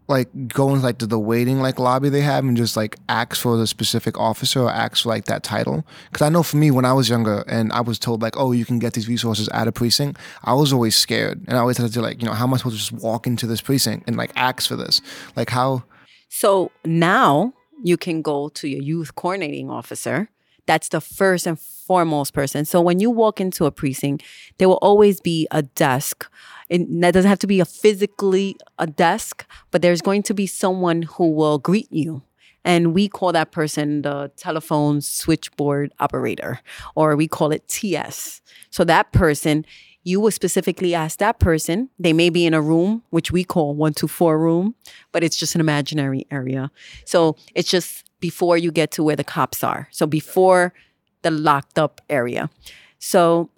like 0.08 0.28
go 0.48 0.70
into 0.70 0.84
like 0.84 0.98
to 0.98 1.06
the 1.06 1.18
waiting 1.18 1.60
like 1.60 1.78
lobby 1.78 2.08
they 2.08 2.20
have 2.20 2.44
and 2.44 2.56
just 2.56 2.76
like 2.76 2.96
ask 3.08 3.40
for 3.40 3.56
the 3.56 3.66
specific 3.66 4.18
officer 4.18 4.62
or 4.62 4.70
ask 4.70 5.02
for 5.02 5.08
like 5.08 5.24
that 5.26 5.42
title? 5.42 5.84
Because 6.10 6.24
I 6.24 6.28
know 6.28 6.42
for 6.42 6.56
me 6.56 6.70
when 6.70 6.84
I 6.84 6.92
was 6.92 7.08
younger 7.08 7.44
and 7.48 7.72
I 7.72 7.80
was 7.80 7.98
told 7.98 8.22
like, 8.22 8.36
oh, 8.36 8.52
you 8.52 8.64
can 8.64 8.78
get 8.78 8.92
these 8.92 9.08
resources 9.08 9.48
at 9.48 9.66
a 9.68 9.72
precinct, 9.72 10.20
I 10.44 10.54
was 10.54 10.72
always 10.72 10.96
scared 10.96 11.42
and 11.48 11.56
I 11.56 11.60
always 11.60 11.78
had 11.78 11.92
to 11.92 12.00
like, 12.00 12.20
you 12.22 12.26
know, 12.26 12.34
how 12.34 12.44
am 12.44 12.54
I 12.54 12.56
supposed 12.58 12.76
to 12.76 12.80
just 12.80 13.04
walk 13.04 13.26
into 13.26 13.46
this 13.46 13.60
precinct 13.60 14.06
and 14.06 14.16
like 14.16 14.30
ask 14.36 14.68
for 14.68 14.76
this? 14.76 15.00
Like 15.34 15.50
how? 15.50 15.84
So 16.28 16.70
now 16.84 17.54
you 17.82 17.96
can 17.96 18.22
go 18.22 18.48
to 18.50 18.68
your 18.68 18.82
youth 18.82 19.14
coordinating 19.14 19.70
officer. 19.70 20.28
That's 20.66 20.88
the 20.88 21.00
first 21.00 21.46
and 21.46 21.58
foremost 21.58 22.34
person. 22.34 22.64
So 22.64 22.80
when 22.80 22.98
you 22.98 23.10
walk 23.10 23.40
into 23.40 23.66
a 23.66 23.70
precinct, 23.70 24.24
there 24.58 24.68
will 24.68 24.78
always 24.82 25.20
be 25.20 25.46
a 25.50 25.62
desk. 25.62 26.28
And 26.70 27.02
that 27.02 27.12
doesn't 27.12 27.28
have 27.28 27.38
to 27.40 27.46
be 27.46 27.60
a 27.60 27.64
physically 27.64 28.56
a 28.78 28.86
desk, 28.86 29.46
but 29.70 29.82
there's 29.82 30.02
going 30.02 30.22
to 30.24 30.34
be 30.34 30.46
someone 30.46 31.02
who 31.02 31.30
will 31.30 31.58
greet 31.58 31.90
you. 31.92 32.22
And 32.64 32.94
we 32.94 33.08
call 33.08 33.32
that 33.32 33.52
person 33.52 34.02
the 34.02 34.32
telephone 34.36 35.00
switchboard 35.00 35.92
operator, 36.00 36.60
or 36.96 37.14
we 37.14 37.28
call 37.28 37.52
it 37.52 37.68
TS. 37.68 38.40
So 38.70 38.82
that 38.84 39.12
person, 39.12 39.64
you 40.02 40.20
will 40.20 40.32
specifically 40.32 40.92
ask 40.92 41.20
that 41.20 41.38
person. 41.38 41.90
They 41.98 42.12
may 42.12 42.28
be 42.28 42.44
in 42.44 42.54
a 42.54 42.60
room, 42.60 43.04
which 43.10 43.30
we 43.30 43.44
call 43.44 43.74
124 43.76 44.38
room, 44.38 44.74
but 45.12 45.22
it's 45.22 45.36
just 45.36 45.54
an 45.54 45.60
imaginary 45.60 46.26
area. 46.32 46.72
So 47.04 47.36
it's 47.54 47.70
just 47.70 48.10
before 48.18 48.58
you 48.58 48.72
get 48.72 48.90
to 48.92 49.04
where 49.04 49.16
the 49.16 49.24
cops 49.24 49.62
are. 49.62 49.88
So 49.92 50.06
before 50.06 50.74
the 51.22 51.30
locked 51.30 51.78
up 51.78 52.00
area. 52.10 52.50
So 52.98 53.50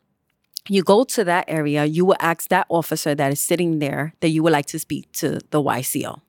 you 0.68 0.82
go 0.82 1.04
to 1.04 1.24
that 1.24 1.44
area, 1.48 1.84
you 1.84 2.04
will 2.04 2.16
ask 2.20 2.48
that 2.48 2.66
officer 2.68 3.14
that 3.14 3.32
is 3.32 3.40
sitting 3.40 3.78
there 3.78 4.14
that 4.20 4.28
you 4.28 4.42
would 4.42 4.52
like 4.52 4.66
to 4.66 4.78
speak 4.78 5.10
to 5.12 5.40
the 5.50 5.62
YCO. 5.62 6.20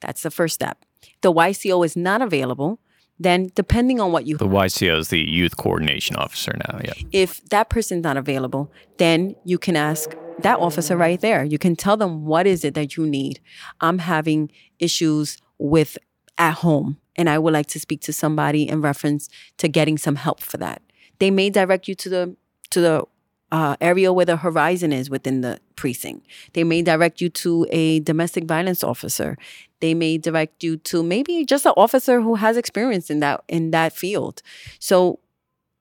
That's 0.00 0.22
the 0.22 0.30
first 0.30 0.54
step. 0.54 0.84
The 1.22 1.32
YCO 1.32 1.84
is 1.84 1.96
not 1.96 2.22
available. 2.22 2.78
Then, 3.18 3.50
depending 3.54 3.98
on 3.98 4.12
what 4.12 4.26
you 4.26 4.36
The 4.36 4.46
YCO 4.46 4.98
is 4.98 5.08
the 5.08 5.20
youth 5.20 5.56
coordination 5.56 6.16
officer 6.16 6.52
now. 6.68 6.80
Yeah. 6.84 6.92
if 7.12 7.42
that 7.48 7.70
person's 7.70 8.04
not 8.04 8.18
available, 8.18 8.70
then 8.98 9.34
you 9.44 9.58
can 9.58 9.74
ask 9.74 10.14
that 10.40 10.58
officer 10.58 10.96
right 10.96 11.18
there. 11.20 11.42
You 11.42 11.58
can 11.58 11.76
tell 11.76 11.96
them 11.96 12.26
what 12.26 12.46
is 12.46 12.62
it 12.62 12.74
that 12.74 12.96
you 12.96 13.06
need. 13.06 13.40
I'm 13.80 13.98
having 13.98 14.50
issues 14.78 15.38
with 15.58 15.96
at 16.36 16.52
home 16.54 16.98
and 17.16 17.30
I 17.30 17.38
would 17.38 17.52
like 17.52 17.66
to 17.68 17.80
speak 17.80 18.02
to 18.02 18.12
somebody 18.12 18.68
in 18.68 18.82
reference 18.82 19.28
to 19.58 19.68
getting 19.68 19.96
some 19.96 20.16
help 20.16 20.40
for 20.40 20.58
that. 20.58 20.82
They 21.18 21.30
may 21.30 21.48
direct 21.48 21.88
you 21.88 21.94
to 21.94 22.08
the 22.08 22.36
to 22.70 22.80
the 22.80 23.04
uh, 23.52 23.76
area 23.80 24.12
where 24.12 24.24
the 24.26 24.36
horizon 24.36 24.92
is 24.92 25.08
within 25.08 25.40
the 25.40 25.60
precinct. 25.76 26.26
They 26.52 26.64
may 26.64 26.82
direct 26.82 27.20
you 27.20 27.28
to 27.30 27.66
a 27.70 28.00
domestic 28.00 28.44
violence 28.44 28.82
officer. 28.82 29.38
They 29.80 29.94
may 29.94 30.18
direct 30.18 30.64
you 30.64 30.78
to 30.78 31.02
maybe 31.02 31.44
just 31.44 31.66
an 31.66 31.72
officer 31.76 32.20
who 32.20 32.36
has 32.36 32.56
experience 32.56 33.10
in 33.10 33.20
that 33.20 33.42
in 33.48 33.70
that 33.70 33.92
field. 33.92 34.42
So 34.78 35.20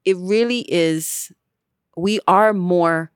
it 0.04 0.17
really 0.17 0.60
is 0.71 1.32
we 1.97 2.19
are 2.28 2.54
more 2.54 3.12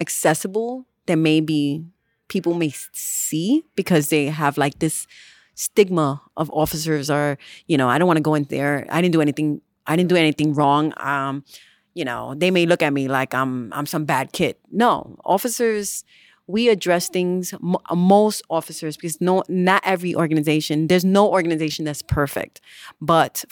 accessible 0.00 0.86
than 1.06 1.22
maybe 1.22 1.84
people 2.28 2.54
may 2.54 2.72
see 2.92 3.64
because 3.76 4.08
they 4.08 4.26
have 4.26 4.58
like 4.58 4.78
this 4.80 5.06
stigma 5.54 6.20
of 6.36 6.50
officers 6.50 7.08
are 7.08 7.38
you 7.68 7.76
know 7.76 7.88
i 7.88 7.96
don't 7.96 8.08
want 8.08 8.16
to 8.16 8.22
go 8.22 8.34
in 8.34 8.42
there 8.44 8.86
i 8.90 9.00
didn't 9.00 9.12
do 9.12 9.20
anything 9.20 9.60
i 9.86 9.94
didn't 9.94 10.08
do 10.08 10.16
anything 10.16 10.52
wrong 10.52 10.92
um 10.96 11.44
you 11.94 12.04
know 12.04 12.34
they 12.36 12.50
may 12.50 12.66
look 12.66 12.82
at 12.82 12.92
me 12.92 13.08
like 13.08 13.34
i'm 13.34 13.72
i'm 13.72 13.86
some 13.86 14.04
bad 14.04 14.32
kid 14.32 14.56
no 14.70 15.16
officers 15.24 16.04
we 16.46 16.68
address 16.68 17.08
things 17.08 17.54
mo- 17.60 17.80
most 17.94 18.42
officers 18.50 18.96
because 18.96 19.20
no 19.20 19.42
not 19.48 19.82
every 19.84 20.14
organization 20.14 20.88
there's 20.88 21.04
no 21.04 21.30
organization 21.30 21.84
that's 21.84 22.02
perfect 22.02 22.60
but 23.00 23.44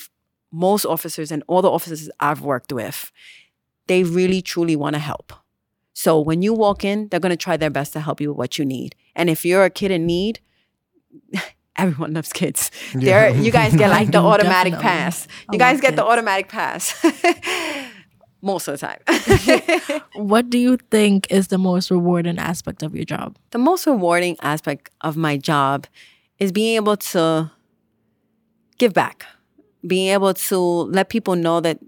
most 0.51 0.85
officers 0.85 1.31
and 1.33 1.43
all 1.47 1.63
the 1.63 1.71
officers 1.71 2.11
i've 2.21 2.43
worked 2.43 2.73
with 2.73 3.11
they 3.87 4.03
really 4.03 4.43
truly 4.43 4.77
want 4.77 4.95
to 4.95 5.01
help 5.01 5.33
so 5.95 6.21
when 6.21 6.43
you 6.43 6.53
walk 6.53 6.85
in 6.85 7.09
they're 7.09 7.21
going 7.21 7.31
to 7.31 7.37
try 7.37 7.57
their 7.57 7.71
best 7.71 7.93
to 7.93 8.01
help 8.01 8.21
you 8.21 8.31
with 8.31 8.39
what 8.39 8.59
you 8.59 8.65
need 8.65 8.95
and 9.15 9.31
if 9.31 9.45
you're 9.45 9.65
a 9.65 9.71
kid 9.71 9.91
in 9.91 10.05
need 10.07 10.41
everyone 11.77 12.13
loves 12.13 12.33
kids. 12.33 12.71
There, 12.95 13.31
you 13.35 13.51
guys 13.51 13.75
get 13.75 13.91
like 13.91 14.11
the 14.11 14.19
automatic 14.33 14.75
Definitely. 14.75 14.99
pass. 14.99 15.29
You 15.51 15.59
guys 15.59 15.75
love 15.77 15.83
get 15.83 15.97
the 15.97 16.05
automatic 16.05 16.49
pass 16.49 16.95
most 18.43 18.69
of 18.69 18.79
the 18.79 18.87
time. 18.87 20.03
What 20.15 20.51
do 20.51 20.59
you 20.59 20.77
think 20.91 21.31
is 21.31 21.49
the 21.49 21.59
most 21.59 21.91
rewarding 21.91 22.39
aspect 22.39 22.83
of 22.83 22.95
your 22.95 23.05
job? 23.05 23.37
the 23.51 23.59
most 23.59 23.87
rewarding 23.87 24.37
aspect 24.43 24.91
of 25.01 25.17
my 25.17 25.37
job 25.37 25.87
is 26.39 26.53
being 26.53 26.77
able 26.77 26.97
to 26.97 27.51
give 28.79 28.93
back, 28.93 29.25
being 29.87 30.09
able 30.09 30.35
to 30.35 30.59
let 30.59 31.09
people 31.09 31.37
know 31.37 31.61
that 31.61 31.79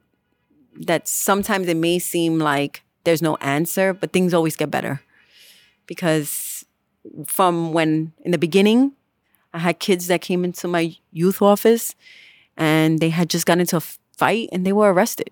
that 0.87 1.07
sometimes 1.09 1.69
it 1.69 1.77
may 1.77 1.99
seem 1.99 2.39
like 2.39 2.83
there's 3.05 3.23
no 3.23 3.37
answer, 3.37 3.93
but 3.93 4.13
things 4.13 4.35
always 4.35 4.57
get 4.57 4.71
better. 4.71 5.01
Because 5.87 6.65
from 7.27 7.73
when 7.73 8.13
in 8.25 8.33
the 8.33 8.39
beginning, 8.39 8.93
I 9.53 9.59
had 9.59 9.79
kids 9.79 10.09
that 10.09 10.21
came 10.21 10.45
into 10.45 10.67
my 10.67 10.97
youth 11.13 11.41
office 11.43 11.95
and 12.57 12.99
they 12.99 13.11
had 13.11 13.31
just 13.31 13.47
gotten 13.47 13.61
into 13.61 13.77
a 13.77 13.83
fight 14.17 14.49
and 14.53 14.67
they 14.67 14.73
were 14.73 14.93
arrested. 14.93 15.31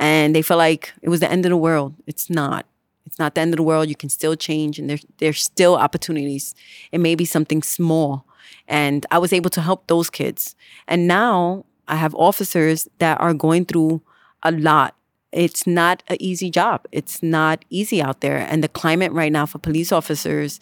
And 0.00 0.34
they 0.34 0.42
felt 0.42 0.58
like 0.58 0.92
it 1.02 1.10
was 1.10 1.20
the 1.20 1.30
end 1.30 1.44
of 1.44 1.50
the 1.50 1.56
world. 1.58 1.94
It's 2.06 2.30
not. 2.30 2.66
It's 3.04 3.18
not 3.18 3.34
the 3.34 3.42
end 3.42 3.52
of 3.52 3.58
the 3.58 3.62
world. 3.62 3.88
You 3.88 3.94
can 3.94 4.08
still 4.08 4.34
change 4.34 4.78
and 4.78 4.88
there's 4.88 5.04
there's 5.18 5.42
still 5.42 5.76
opportunities. 5.76 6.54
It 6.90 6.98
may 6.98 7.14
be 7.14 7.26
something 7.26 7.62
small. 7.62 8.24
And 8.66 9.04
I 9.10 9.18
was 9.18 9.32
able 9.32 9.50
to 9.50 9.60
help 9.60 9.86
those 9.86 10.08
kids. 10.08 10.56
And 10.88 11.06
now 11.06 11.66
I 11.86 11.96
have 11.96 12.14
officers 12.14 12.88
that 12.98 13.20
are 13.20 13.34
going 13.34 13.66
through 13.66 14.00
a 14.42 14.50
lot. 14.50 14.96
It's 15.32 15.66
not 15.66 16.02
an 16.08 16.16
easy 16.18 16.50
job. 16.50 16.86
It's 16.92 17.22
not 17.22 17.64
easy 17.68 18.00
out 18.02 18.20
there. 18.20 18.38
And 18.38 18.64
the 18.64 18.68
climate 18.68 19.12
right 19.12 19.30
now 19.30 19.44
for 19.44 19.58
police 19.58 19.92
officers, 19.92 20.60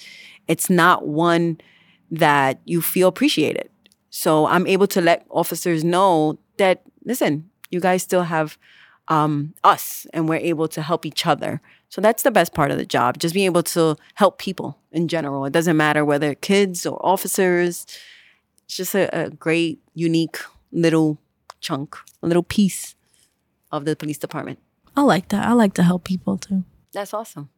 it's 0.49 0.69
not 0.69 1.07
one 1.07 1.61
that 2.11 2.61
you 2.65 2.83
feel 2.83 3.09
appreciated. 3.09 3.71
So 4.11 4.47
I'm 4.47 4.67
able 4.67 4.87
to 4.89 5.01
let 5.01 5.27
officers 5.31 5.85
know 5.85 6.39
that, 6.57 6.83
listen, 7.05 7.51
you 7.71 7.81
guys 7.81 8.03
still 8.03 8.25
have 8.25 8.59
um, 9.09 9.55
us 9.65 10.07
and 10.13 10.29
we're 10.29 10.37
able 10.37 10.69
to 10.69 10.83
help 10.83 11.05
each 11.05 11.27
other. 11.27 11.61
So 11.89 12.01
that's 12.01 12.23
the 12.23 12.31
best 12.31 12.55
part 12.55 12.71
of 12.71 12.79
the 12.79 12.85
job, 12.85 13.19
just 13.19 13.35
being 13.35 13.47
able 13.47 13.63
to 13.65 13.97
help 14.15 14.39
people 14.39 14.79
in 14.93 15.09
general. 15.09 15.45
It 15.47 15.53
doesn't 15.53 15.77
matter 15.77 16.05
whether 16.05 16.35
kids 16.35 16.85
or 16.85 17.05
officers. 17.05 17.87
It's 18.65 18.77
just 18.77 18.95
a, 18.95 19.27
a 19.27 19.31
great, 19.31 19.81
unique 19.95 20.39
little 20.71 21.19
chunk, 21.61 21.97
a 22.23 22.27
little 22.27 22.43
piece 22.43 22.95
of 23.73 23.85
the 23.85 23.97
police 23.97 24.19
department. 24.19 24.59
I 24.97 25.03
like 25.03 25.29
that. 25.29 25.47
I 25.47 25.53
like 25.53 25.75
to 25.75 25.83
help 25.83 26.05
people 26.05 26.37
too. 26.37 26.65
That's 26.93 27.15
awesome. 27.15 27.49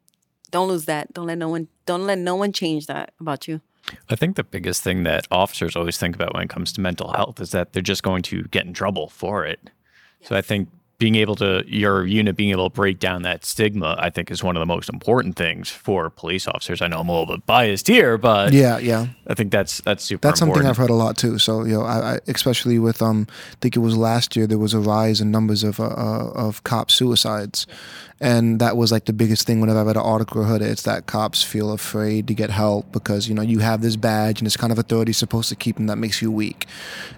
Don't 0.50 0.68
lose 0.68 0.84
that. 0.86 1.12
Don't 1.14 1.26
let 1.26 1.38
no 1.38 1.48
one 1.48 1.68
don't 1.86 2.06
let 2.06 2.18
no 2.18 2.36
one 2.36 2.52
change 2.52 2.86
that 2.86 3.12
about 3.20 3.48
you. 3.48 3.60
I 4.08 4.14
think 4.14 4.36
the 4.36 4.44
biggest 4.44 4.82
thing 4.82 5.04
that 5.04 5.26
officers 5.30 5.74
always 5.74 5.96
think 5.96 6.14
about 6.14 6.34
when 6.34 6.42
it 6.42 6.50
comes 6.50 6.72
to 6.74 6.80
mental 6.80 7.12
health 7.12 7.40
is 7.40 7.50
that 7.52 7.72
they're 7.72 7.82
just 7.82 8.02
going 8.02 8.22
to 8.22 8.44
get 8.44 8.66
in 8.66 8.72
trouble 8.72 9.08
for 9.08 9.44
it. 9.44 9.70
So 10.22 10.36
I 10.36 10.42
think 10.42 10.68
being 11.00 11.14
able 11.14 11.34
to 11.34 11.64
your 11.66 12.04
unit 12.06 12.36
being 12.36 12.50
able 12.50 12.68
to 12.68 12.74
break 12.74 12.98
down 12.98 13.22
that 13.22 13.42
stigma, 13.42 13.96
I 13.98 14.10
think 14.10 14.30
is 14.30 14.44
one 14.44 14.54
of 14.54 14.60
the 14.60 14.66
most 14.66 14.90
important 14.90 15.34
things 15.34 15.70
for 15.70 16.10
police 16.10 16.46
officers. 16.46 16.82
I 16.82 16.88
know 16.88 17.00
I'm 17.00 17.08
a 17.08 17.12
little 17.12 17.34
bit 17.34 17.46
biased 17.46 17.88
here, 17.88 18.18
but 18.18 18.52
Yeah, 18.52 18.76
yeah. 18.78 19.06
I 19.26 19.34
think 19.34 19.50
that's 19.50 19.80
that's 19.80 20.04
super 20.04 20.28
That's 20.28 20.38
something 20.38 20.50
important. 20.50 20.70
I've 20.70 20.76
heard 20.76 20.90
a 20.90 20.94
lot 20.94 21.16
too. 21.16 21.38
So 21.38 21.64
you 21.64 21.72
know, 21.72 21.82
I, 21.82 22.14
I 22.14 22.18
especially 22.28 22.78
with 22.78 23.00
um, 23.00 23.26
I 23.30 23.56
think 23.62 23.76
it 23.76 23.80
was 23.80 23.96
last 23.96 24.36
year 24.36 24.46
there 24.46 24.58
was 24.58 24.74
a 24.74 24.78
rise 24.78 25.22
in 25.22 25.30
numbers 25.30 25.64
of 25.64 25.80
uh, 25.80 25.84
uh, 25.84 26.32
of 26.34 26.62
cop 26.64 26.90
suicides, 26.90 27.66
and 28.20 28.60
that 28.60 28.76
was 28.76 28.92
like 28.92 29.06
the 29.06 29.12
biggest 29.12 29.46
thing. 29.46 29.60
Whenever 29.60 29.80
I 29.80 29.82
read 29.82 29.96
an 29.96 30.02
article 30.02 30.44
heard 30.44 30.60
it, 30.60 30.68
it's 30.68 30.82
that 30.82 31.06
cops 31.06 31.42
feel 31.42 31.72
afraid 31.72 32.26
to 32.28 32.34
get 32.34 32.50
help 32.50 32.92
because 32.92 33.28
you 33.28 33.34
know 33.34 33.42
you 33.42 33.60
have 33.60 33.80
this 33.80 33.96
badge 33.96 34.40
and 34.40 34.46
this 34.46 34.56
kind 34.56 34.72
of 34.72 34.78
authority 34.78 35.12
supposed 35.12 35.48
to 35.48 35.56
keep 35.56 35.76
them 35.76 35.86
that 35.86 35.96
makes 35.96 36.20
you 36.20 36.30
weak, 36.30 36.66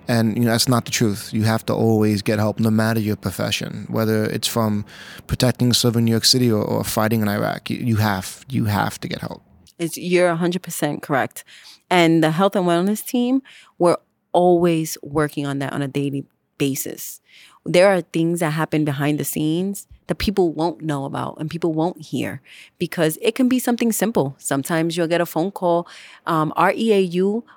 and 0.07 0.37
you 0.37 0.45
know 0.45 0.53
that's 0.53 0.69
not 0.69 0.85
the 0.85 0.93
truth. 0.93 1.33
You 1.33 1.43
have 1.43 1.67
to 1.67 1.75
always 1.75 2.23
get 2.23 2.39
help, 2.39 2.61
no 2.61 2.71
matter 2.71 3.01
your 3.01 3.17
profession, 3.17 3.87
whether 3.89 4.25
it's 4.25 4.49
from 4.49 4.85
protecting 5.27 5.73
Southern 5.73 6.05
New 6.05 6.13
York 6.13 6.25
City 6.25 6.51
or, 6.51 6.63
or 6.63 6.85
fighting 6.85 7.21
in 7.21 7.29
Iraq. 7.29 7.69
You, 7.71 7.79
you 7.79 7.97
have 7.97 8.45
you 8.49 8.67
have 8.67 9.01
to 9.01 9.09
get 9.09 9.21
help. 9.21 9.43
It's 9.79 9.97
you're 9.97 10.37
100% 10.37 11.03
correct. 11.03 11.45
And 11.91 12.23
the 12.23 12.31
health 12.31 12.55
and 12.57 12.67
wellness 12.67 13.05
team, 13.05 13.43
we're 13.79 13.97
always 14.33 14.97
working 15.03 15.47
on 15.47 15.59
that 15.59 15.73
on 15.73 15.83
a 15.83 15.89
daily 15.89 16.25
basis. 16.57 17.21
There 17.67 17.89
are 17.89 18.01
things 18.01 18.41
that 18.41 18.51
happen 18.51 18.85
behind 18.85 19.19
the 19.19 19.25
scenes 19.25 19.87
that 20.07 20.17
people 20.17 20.53
won't 20.53 20.83
know 20.83 21.05
about 21.05 21.39
and 21.39 21.51
people 21.51 21.73
won't 21.73 22.03
hear 22.03 22.41
because 22.79 23.19
it 23.23 23.35
can 23.35 23.49
be 23.49 23.59
something 23.59 23.93
simple. 23.93 24.35
Sometimes 24.39 24.97
you'll 24.97 25.07
get 25.07 25.21
a 25.21 25.27
phone 25.27 25.51
call. 25.51 25.87
Um, 26.27 26.53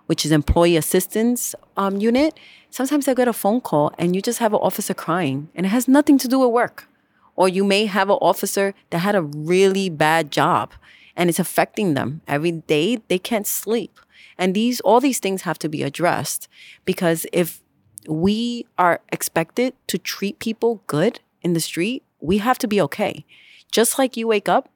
which 0.05 0.25
is 0.25 0.31
Employee 0.31 0.77
Assistance 0.77 1.55
um, 1.77 1.97
Unit, 1.97 2.37
sometimes 2.69 3.05
they'll 3.05 3.15
get 3.15 3.27
a 3.27 3.33
phone 3.33 3.61
call 3.61 3.93
and 3.97 4.15
you 4.15 4.21
just 4.21 4.39
have 4.39 4.53
an 4.53 4.59
officer 4.61 4.93
crying 4.93 5.49
and 5.55 5.65
it 5.65 5.69
has 5.69 5.87
nothing 5.87 6.17
to 6.17 6.27
do 6.27 6.39
with 6.39 6.51
work 6.51 6.87
or 7.35 7.49
you 7.49 7.63
may 7.63 7.85
have 7.85 8.09
an 8.09 8.17
officer 8.21 8.73
that 8.89 8.99
had 8.99 9.15
a 9.15 9.21
really 9.21 9.89
bad 9.89 10.31
job 10.31 10.73
and 11.15 11.29
it's 11.29 11.39
affecting 11.39 11.93
them 11.93 12.21
every 12.27 12.51
day 12.51 12.97
they 13.07 13.19
can't 13.19 13.47
sleep 13.47 13.99
and 14.37 14.53
these 14.53 14.81
all 14.81 14.99
these 14.99 15.19
things 15.19 15.43
have 15.43 15.59
to 15.59 15.69
be 15.69 15.83
addressed 15.83 16.47
because 16.83 17.25
if 17.31 17.61
we 18.07 18.65
are 18.77 19.01
expected 19.11 19.73
to 19.87 19.97
treat 19.97 20.39
people 20.39 20.83
good 20.87 21.19
in 21.41 21.53
the 21.53 21.59
street 21.59 22.03
we 22.19 22.37
have 22.39 22.57
to 22.59 22.67
be 22.67 22.81
okay. 22.81 23.25
Just 23.71 23.97
like 23.99 24.17
you 24.17 24.27
wake 24.27 24.49
up 24.49 24.69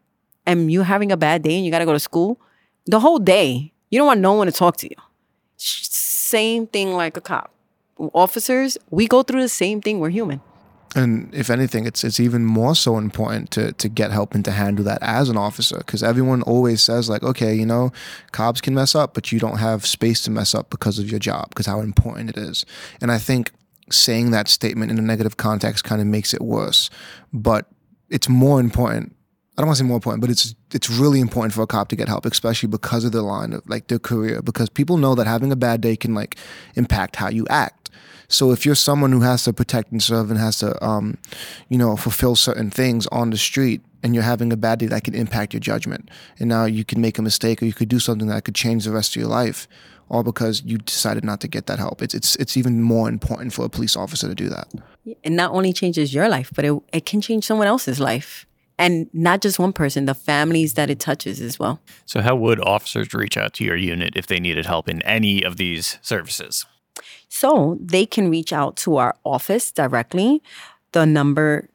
and 0.45 0.71
you're 0.71 0.83
having 0.83 1.11
a 1.11 1.17
bad 1.17 1.41
day 1.41 1.55
and 1.55 1.65
you 1.65 1.71
got 1.71 1.79
to 1.79 1.85
go 1.85 1.93
to 1.93 1.99
school 1.99 2.39
the 2.85 2.99
whole 2.99 3.19
day 3.19 3.71
you 3.89 3.97
don't 3.97 4.07
want 4.07 4.19
no 4.19 4.33
one 4.33 4.47
to 4.47 4.53
talk 4.53 4.77
to 4.77 4.89
you. 4.89 4.95
Same 5.57 6.67
thing 6.67 6.93
like 6.93 7.17
a 7.17 7.21
cop. 7.21 7.51
Officers 7.97 8.77
we 8.91 9.07
go 9.07 9.23
through 9.23 9.41
the 9.41 9.49
same 9.49 9.81
thing 9.81 9.99
we're 9.99 10.09
human. 10.09 10.41
And 10.95 11.33
if 11.35 11.51
anything, 11.51 11.85
it's 11.85 12.03
it's 12.03 12.19
even 12.19 12.45
more 12.45 12.73
so 12.73 12.97
important 12.97 13.51
to 13.51 13.73
to 13.73 13.89
get 13.89 14.11
help 14.11 14.33
and 14.33 14.43
to 14.45 14.51
handle 14.51 14.83
that 14.85 14.99
as 15.03 15.29
an 15.29 15.37
officer 15.37 15.77
because 15.79 16.01
everyone 16.01 16.41
always 16.43 16.81
says 16.81 17.09
like, 17.09 17.21
okay, 17.21 17.53
you 17.53 17.65
know, 17.65 17.91
cops 18.31 18.61
can 18.61 18.73
mess 18.73 18.95
up, 18.95 19.13
but 19.13 19.31
you 19.31 19.39
don't 19.39 19.57
have 19.57 19.85
space 19.85 20.21
to 20.23 20.31
mess 20.31 20.55
up 20.55 20.69
because 20.69 20.97
of 20.97 21.09
your 21.11 21.19
job 21.19 21.49
because 21.49 21.67
how 21.67 21.81
important 21.81 22.29
it 22.31 22.37
is. 22.37 22.65
And 23.01 23.11
I 23.11 23.19
think 23.19 23.51
saying 23.91 24.31
that 24.31 24.47
statement 24.47 24.91
in 24.91 24.97
a 24.97 25.01
negative 25.01 25.37
context 25.37 25.83
kind 25.83 26.01
of 26.01 26.07
makes 26.07 26.33
it 26.33 26.41
worse. 26.41 26.89
But 27.33 27.67
it's 28.09 28.29
more 28.29 28.59
important. 28.59 29.15
I 29.57 29.61
don't 29.61 29.67
want 29.67 29.77
to 29.77 29.83
say 29.83 29.87
more 29.87 29.97
important, 29.97 30.21
but 30.21 30.29
it's 30.29 30.55
it's 30.73 30.89
really 30.89 31.19
important 31.19 31.53
for 31.53 31.61
a 31.61 31.67
cop 31.67 31.89
to 31.89 31.95
get 31.95 32.07
help, 32.07 32.25
especially 32.25 32.69
because 32.69 33.03
of 33.03 33.11
their 33.11 33.21
line 33.21 33.51
of 33.53 33.67
like 33.67 33.87
their 33.87 33.99
career, 33.99 34.41
because 34.41 34.69
people 34.69 34.97
know 34.97 35.15
that 35.15 35.27
having 35.27 35.51
a 35.51 35.57
bad 35.57 35.81
day 35.81 35.95
can 35.97 36.13
like 36.13 36.37
impact 36.75 37.17
how 37.17 37.29
you 37.29 37.45
act. 37.49 37.89
So 38.29 38.51
if 38.51 38.63
you're 38.65 38.75
someone 38.75 39.11
who 39.11 39.21
has 39.21 39.43
to 39.45 39.53
protect 39.53 39.91
and 39.91 40.01
serve 40.01 40.29
and 40.29 40.39
has 40.39 40.59
to, 40.59 40.81
um, 40.85 41.17
you 41.67 41.79
know, 41.79 41.97
fulfill 41.97 42.35
certain 42.35 42.69
things 42.69 43.07
on 43.07 43.31
the 43.31 43.37
street, 43.37 43.81
and 44.03 44.13
you're 44.13 44.23
having 44.23 44.53
a 44.53 44.57
bad 44.57 44.79
day, 44.79 44.85
that 44.85 45.03
can 45.03 45.15
impact 45.15 45.53
your 45.53 45.59
judgment. 45.59 46.09
And 46.39 46.47
now 46.47 46.65
you 46.65 46.85
can 46.85 47.01
make 47.01 47.17
a 47.17 47.23
mistake, 47.23 47.61
or 47.61 47.65
you 47.65 47.73
could 47.73 47.89
do 47.89 47.99
something 47.99 48.27
that 48.27 48.43
could 48.45 48.55
change 48.55 48.85
the 48.85 48.91
rest 48.91 49.15
of 49.15 49.19
your 49.19 49.29
life, 49.29 49.67
all 50.09 50.23
because 50.23 50.63
you 50.63 50.77
decided 50.77 51.23
not 51.23 51.41
to 51.41 51.47
get 51.47 51.67
that 51.67 51.79
help. 51.79 52.01
It's 52.01 52.13
it's 52.13 52.35
it's 52.37 52.57
even 52.57 52.81
more 52.81 53.09
important 53.09 53.53
for 53.53 53.65
a 53.65 53.69
police 53.69 53.95
officer 53.95 54.27
to 54.27 54.35
do 54.35 54.49
that. 54.49 54.67
It 55.05 55.31
not 55.31 55.51
only 55.51 55.73
changes 55.73 56.13
your 56.13 56.29
life, 56.29 56.51
but 56.55 56.65
it, 56.65 56.81
it 56.93 57.05
can 57.05 57.21
change 57.21 57.45
someone 57.45 57.67
else's 57.67 57.99
life. 57.99 58.45
And 58.77 59.09
not 59.11 59.41
just 59.41 59.59
one 59.59 59.73
person, 59.73 60.05
the 60.05 60.13
families 60.13 60.75
that 60.75 60.89
it 60.89 61.01
touches 61.01 61.41
as 61.41 61.59
well. 61.59 61.81
So, 62.05 62.21
how 62.21 62.35
would 62.37 62.61
officers 62.61 63.13
reach 63.13 63.35
out 63.35 63.53
to 63.55 63.65
your 63.65 63.75
unit 63.75 64.13
if 64.15 64.27
they 64.27 64.39
needed 64.39 64.65
help 64.65 64.87
in 64.87 65.01
any 65.01 65.43
of 65.43 65.57
these 65.57 65.97
services? 66.01 66.65
So 67.29 67.77
they 67.79 68.05
can 68.05 68.29
reach 68.29 68.51
out 68.51 68.75
to 68.77 68.97
our 68.97 69.15
office 69.23 69.71
directly. 69.71 70.41
The 70.91 71.05
number 71.05 71.68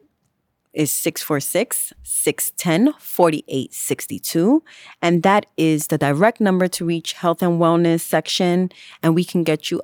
is 0.74 0.90
646 0.90 1.92
610 2.02 2.94
4862. 2.98 4.62
And 5.00 5.22
that 5.22 5.46
is 5.56 5.87
the 5.87 5.98
direct 5.98 6.40
number 6.40 6.68
to 6.68 6.84
reach 6.84 7.14
health 7.14 7.42
and 7.42 7.60
wellness 7.60 8.00
section. 8.00 8.70
And 9.02 9.14
we 9.14 9.24
can 9.24 9.44
get 9.44 9.70
you 9.70 9.80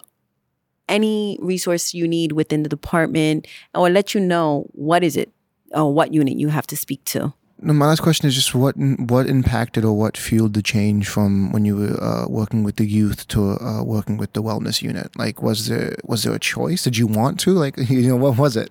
any 0.89 1.39
resource 1.41 1.95
you 1.95 2.07
need 2.07 2.33
within 2.33 2.63
the 2.65 2.69
department 2.69 3.47
or 3.75 3.89
let 3.89 4.13
you 4.13 4.21
know 4.21 4.67
what 4.73 5.03
is 5.05 5.17
it 5.17 5.31
or 5.73 5.95
what 5.95 6.13
unit 6.13 6.37
you 6.37 6.49
have 6.49 6.67
to 6.67 6.77
speak 6.77 7.05
to. 7.05 7.33
No, 7.63 7.75
my 7.75 7.87
last 7.87 8.01
question 8.01 8.27
is 8.27 8.35
just 8.35 8.55
what 8.55 8.75
what 8.77 9.27
impacted 9.27 9.85
or 9.85 9.93
what 9.93 10.17
fueled 10.17 10.55
the 10.55 10.63
change 10.63 11.09
from 11.09 11.53
when 11.53 11.67
you 11.67 11.77
were 11.77 12.03
uh, 12.03 12.27
working 12.27 12.65
with 12.65 12.77
the 12.77 12.87
youth 12.87 13.29
to 13.29 13.59
uh, 13.61 13.85
working 13.85 14.17
with 14.17 14.33
the 14.33 14.43
wellness 14.43 14.81
unit? 14.81 15.15
Like, 15.17 15.43
was 15.43 15.69
there 15.69 15.95
was 16.05 16.23
there 16.23 16.35
a 16.35 16.39
choice? 16.39 16.85
Did 16.85 16.97
you 16.97 17.07
want 17.07 17.39
to? 17.41 17.51
Like, 17.51 17.77
you 17.91 18.09
know, 18.09 18.17
what 18.17 18.39
was 18.39 18.57
it? 18.57 18.71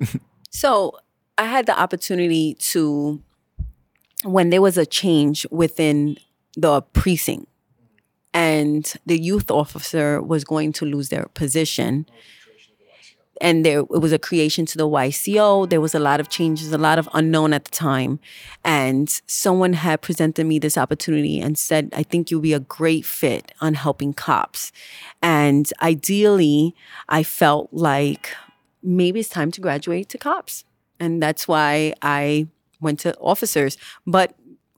So 0.50 0.98
I 1.40 1.46
had 1.46 1.66
the 1.66 1.80
opportunity 1.80 2.54
to, 2.72 3.22
when 4.24 4.50
there 4.50 4.62
was 4.62 4.78
a 4.78 4.86
change 4.86 5.48
within 5.50 6.18
the 6.56 6.82
precinct, 6.82 7.48
and 8.34 8.94
the 9.06 9.20
youth 9.20 9.50
officer 9.50 10.22
was 10.22 10.44
going 10.44 10.74
to 10.74 10.86
lose 10.86 11.10
their 11.10 11.26
position 11.34 12.06
and 13.42 13.66
there 13.66 13.80
it 13.80 14.02
was 14.02 14.12
a 14.12 14.20
creation 14.20 14.66
to 14.68 14.78
the 14.78 14.88
YCO. 14.88 15.70
There 15.70 15.82
was 15.82 15.96
a 15.96 16.00
lot 16.00 16.20
of 16.20 16.30
changes, 16.30 16.72
a 16.74 16.78
lot 16.78 17.00
of 17.00 17.08
unknown 17.14 17.54
at 17.54 17.66
the 17.66 17.72
time. 17.72 18.20
And 18.64 19.10
someone 19.28 19.74
had 19.74 20.02
presented 20.02 20.46
me 20.46 20.60
this 20.60 20.78
opportunity 20.78 21.40
and 21.40 21.58
said, 21.58 21.90
I 21.96 22.04
think 22.04 22.30
you'll 22.30 22.42
be 22.42 22.54
a 22.54 22.60
great 22.60 23.06
fit 23.06 23.54
on 23.62 23.76
helping 23.76 24.14
cops. 24.14 24.72
And 25.22 25.72
ideally, 25.82 26.76
I 27.08 27.24
felt 27.24 27.70
like 27.72 28.30
maybe 28.84 29.22
it's 29.22 29.30
time 29.30 29.52
to 29.52 29.62
graduate 29.62 30.10
to 30.10 30.18
cops. 30.18 30.66
And 31.00 31.22
that's 31.22 31.48
why 31.48 31.94
I 32.02 32.48
went 32.82 33.00
to 33.00 33.18
officers. 33.18 33.78
But 34.06 34.36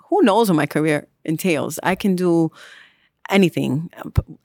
who 0.10 0.22
knows 0.24 0.50
what 0.50 0.56
my 0.56 0.66
career 0.66 1.08
entails? 1.24 1.80
I 1.84 1.96
can 1.96 2.16
do 2.16 2.52
anything, 3.30 3.90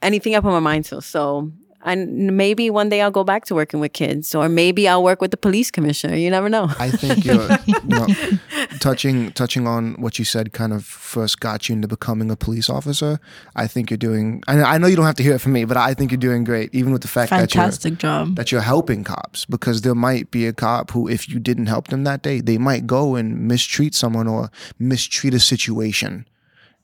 anything 0.01 0.35
I 0.35 0.39
put 0.39 0.51
my 0.51 0.59
mind 0.59 0.85
to. 0.85 1.01
So 1.01 1.51
and 1.87 2.35
maybe 2.37 2.69
one 2.69 2.89
day 2.89 3.01
I'll 3.01 3.11
go 3.11 3.23
back 3.23 3.45
to 3.45 3.55
working 3.55 3.79
with 3.79 3.93
kids, 3.93 4.35
or 4.35 4.49
maybe 4.49 4.87
I'll 4.87 5.03
work 5.03 5.21
with 5.21 5.31
the 5.31 5.37
police 5.37 5.71
commissioner. 5.71 6.15
You 6.15 6.29
never 6.29 6.49
know. 6.49 6.69
I 6.79 6.89
think 6.89 7.25
you're 7.25 7.47
you 7.65 8.39
touching 8.79 9.31
touching 9.31 9.67
on 9.67 9.93
what 10.01 10.19
you 10.19 10.25
said. 10.25 10.53
Kind 10.53 10.73
of 10.73 10.85
first 10.85 11.39
got 11.39 11.69
you 11.69 11.73
into 11.73 11.87
becoming 11.87 12.29
a 12.29 12.35
police 12.35 12.69
officer. 12.69 13.19
I 13.55 13.67
think 13.67 13.89
you're 13.89 13.97
doing. 13.97 14.43
I, 14.47 14.61
I 14.61 14.77
know 14.77 14.87
you 14.87 14.95
don't 14.95 15.05
have 15.05 15.15
to 15.15 15.23
hear 15.23 15.33
it 15.35 15.39
from 15.39 15.53
me, 15.53 15.65
but 15.65 15.77
I 15.77 15.93
think 15.93 16.11
you're 16.11 16.17
doing 16.17 16.43
great, 16.43 16.73
even 16.73 16.91
with 16.91 17.01
the 17.01 17.07
fact 17.07 17.29
Fantastic 17.29 17.93
that 17.93 18.03
you're 18.03 18.25
job. 18.25 18.35
that 18.35 18.51
you're 18.51 18.61
helping 18.61 19.03
cops. 19.03 19.45
Because 19.45 19.81
there 19.81 19.95
might 19.95 20.29
be 20.31 20.45
a 20.45 20.53
cop 20.53 20.91
who, 20.91 21.07
if 21.07 21.29
you 21.29 21.39
didn't 21.39 21.67
help 21.67 21.87
them 21.87 22.03
that 22.03 22.21
day, 22.21 22.41
they 22.41 22.57
might 22.57 22.85
go 22.85 23.15
and 23.15 23.47
mistreat 23.47 23.95
someone 23.95 24.27
or 24.27 24.51
mistreat 24.79 25.33
a 25.33 25.39
situation 25.39 26.25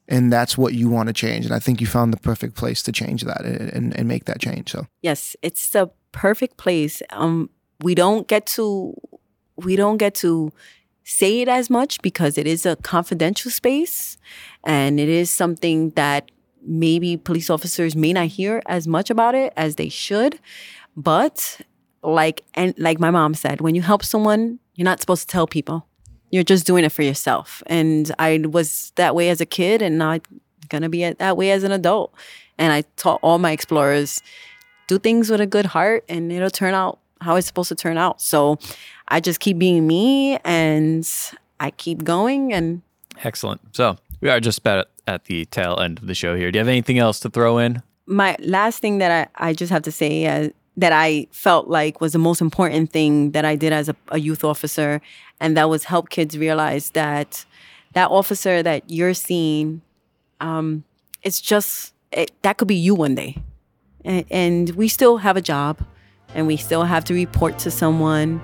and 0.08 0.32
that's 0.32 0.58
what 0.58 0.74
you 0.74 0.90
want 0.90 1.08
to 1.08 1.14
change. 1.14 1.46
And 1.46 1.54
i 1.54 1.60
think 1.60 1.82
you 1.82 1.88
found 1.88 2.14
the 2.14 2.18
perfect 2.18 2.56
place 2.56 2.82
to 2.84 2.92
change 2.92 3.24
that 3.24 3.42
and, 3.46 3.98
and 3.98 4.08
make 4.08 4.26
that 4.26 4.40
change 4.40 4.72
so. 4.72 4.88
Yes 5.02 5.36
it's 5.42 5.70
the 5.70 5.90
perfect 6.12 6.58
place. 6.58 7.02
Um 7.10 7.50
we 7.82 7.96
don't 7.96 8.28
get 8.28 8.46
to 8.48 8.96
we 9.56 9.76
don't 9.76 9.98
get 9.98 10.16
to 10.16 10.52
say 11.04 11.42
it 11.42 11.48
as 11.48 11.70
much 11.70 12.02
because 12.02 12.38
it 12.38 12.48
is 12.48 12.66
a 12.66 12.76
confidential 12.78 13.52
space. 13.52 14.18
And 14.64 15.00
it 15.00 15.10
is 15.10 15.30
something 15.30 15.90
that 15.92 16.32
maybe 16.66 17.18
police 17.18 17.50
officers 17.50 17.96
may 17.96 18.14
not 18.14 18.28
hear 18.28 18.62
as 18.66 18.88
much 18.88 19.10
about 19.10 19.36
it 19.36 19.52
as 19.58 19.76
they 19.76 19.90
should. 19.90 20.40
But 20.96 21.60
like 22.04 22.44
and 22.54 22.74
like 22.78 23.00
my 23.00 23.12
mom 23.12 23.34
said 23.34 23.62
when 23.62 23.76
you 23.76 23.82
help 23.82 24.04
someone 24.04 24.60
you're 24.76 24.84
not 24.84 25.00
supposed 25.00 25.22
to 25.22 25.28
tell 25.28 25.48
people 25.48 25.88
you're 26.34 26.44
just 26.44 26.66
doing 26.66 26.84
it 26.84 26.92
for 26.92 27.04
yourself. 27.04 27.62
And 27.68 28.12
I 28.18 28.40
was 28.40 28.92
that 28.96 29.14
way 29.14 29.30
as 29.30 29.40
a 29.40 29.46
kid, 29.46 29.84
and 29.84 30.00
now 30.00 30.10
I'm 30.10 30.22
gonna 30.68 30.90
be 30.90 31.08
that 31.08 31.38
way 31.38 31.52
as 31.52 31.64
an 31.64 31.72
adult. 31.72 32.12
And 32.58 32.74
I 32.74 32.82
taught 32.98 33.20
all 33.22 33.38
my 33.38 33.52
explorers 33.52 34.20
do 34.88 34.98
things 34.98 35.30
with 35.30 35.42
a 35.42 35.46
good 35.46 35.68
heart, 35.68 36.04
and 36.10 36.32
it'll 36.32 36.50
turn 36.50 36.74
out 36.74 36.98
how 37.22 37.36
it's 37.36 37.46
supposed 37.46 37.70
to 37.70 37.76
turn 37.76 38.00
out. 38.00 38.20
So 38.20 38.58
I 39.10 39.20
just 39.20 39.42
keep 39.42 39.60
being 39.60 39.86
me, 39.86 40.40
and 40.44 41.08
I 41.60 41.70
keep 41.70 42.04
going. 42.04 42.52
And 42.52 42.82
excellent. 43.24 43.62
So 43.76 43.98
we 44.20 44.32
are 44.32 44.40
just 44.40 44.58
about 44.58 44.88
at 45.06 45.26
the 45.26 45.46
tail 45.46 45.80
end 45.80 46.00
of 46.00 46.08
the 46.08 46.16
show 46.16 46.36
here. 46.36 46.52
Do 46.52 46.58
you 46.58 46.62
have 46.62 46.68
anything 46.68 46.98
else 46.98 47.20
to 47.20 47.30
throw 47.30 47.60
in? 47.60 47.84
My 48.08 48.36
last 48.40 48.80
thing 48.80 48.98
that 48.98 49.30
I, 49.38 49.50
I 49.50 49.54
just 49.54 49.72
have 49.72 49.84
to 49.84 49.92
say 49.92 50.26
uh, 50.26 50.50
that 50.76 50.92
I 50.92 51.28
felt 51.32 51.68
like 51.68 52.02
was 52.02 52.14
the 52.14 52.20
most 52.20 52.42
important 52.42 52.92
thing 52.92 53.32
that 53.32 53.46
I 53.46 53.56
did 53.56 53.74
as 53.74 53.90
a, 53.90 53.96
a 54.10 54.20
youth 54.20 54.44
officer 54.44 55.02
and 55.44 55.58
that 55.58 55.70
was 55.70 55.84
help 55.84 56.10
kids 56.10 56.38
realize 56.38 56.92
that 56.92 57.46
that 57.94 58.10
officer 58.10 58.64
that 58.64 58.90
you're 58.90 59.14
seeing, 59.14 59.82
um, 60.40 60.86
it's 61.22 61.42
just 61.42 61.94
it, 62.14 62.32
that 62.44 62.58
could 62.58 62.68
be 62.70 62.76
you 62.76 62.96
one 62.96 63.14
day, 63.16 63.38
and, 64.06 64.26
and 64.32 64.70
we 64.72 64.88
still 64.88 65.18
have 65.18 65.36
a 65.36 65.42
job, 65.42 65.80
and 66.34 66.48
we 66.48 66.56
still 66.56 66.84
have 66.84 67.04
to 67.06 67.14
report 67.14 67.60
to 67.60 67.72
someone. 67.72 68.42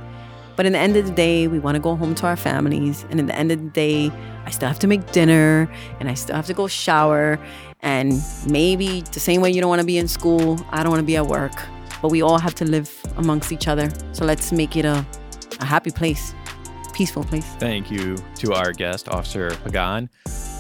But 0.58 0.65
in 0.65 0.74
the 0.74 0.80
end 0.80 0.98
of 0.98 1.06
the 1.06 1.13
day, 1.13 1.48
we 1.48 1.58
want 1.58 1.76
to 1.76 1.80
go 1.80 1.96
home 1.96 2.13
to 2.15 2.26
our 2.28 2.36
families. 2.36 3.06
And 3.10 3.18
in 3.18 3.28
the 3.28 3.36
end 3.36 3.50
of 3.54 3.63
the 3.63 3.70
day, 3.70 4.12
I 4.46 4.52
still 4.52 4.68
have 4.68 4.80
to 4.80 4.88
make 4.88 5.13
dinner 5.13 5.72
and 6.02 6.10
I 6.10 6.15
still 6.15 6.36
have 6.36 6.48
to 6.48 6.54
go 6.54 6.68
shower. 6.68 7.39
And 7.80 8.22
maybe 8.46 9.00
the 9.13 9.22
same 9.22 9.39
way 9.39 9.52
you 9.52 9.62
don't 9.62 9.70
want 9.70 9.80
to 9.80 9.88
be 9.88 9.98
in 9.98 10.10
school, 10.10 10.60
I 10.72 10.84
don't 10.84 10.89
want 10.92 11.00
to 11.00 11.06
be 11.06 11.15
at 11.15 11.28
work. 11.28 11.54
But 12.01 12.09
we 12.12 12.21
all 12.21 12.39
have 12.39 12.55
to 12.55 12.65
live 12.65 12.91
amongst 13.17 13.51
each 13.51 13.67
other. 13.67 13.91
So 14.13 14.25
let's 14.25 14.51
make 14.51 14.75
it 14.75 14.85
a, 14.85 15.05
a 15.59 15.65
happy 15.65 15.91
place 15.91 16.33
peaceful 16.99 17.23
place. 17.23 17.45
Thank 17.59 17.89
you 17.89 18.17
to 18.35 18.53
our 18.53 18.73
guest, 18.73 19.07
Officer 19.07 19.51
Pagan, 19.63 20.09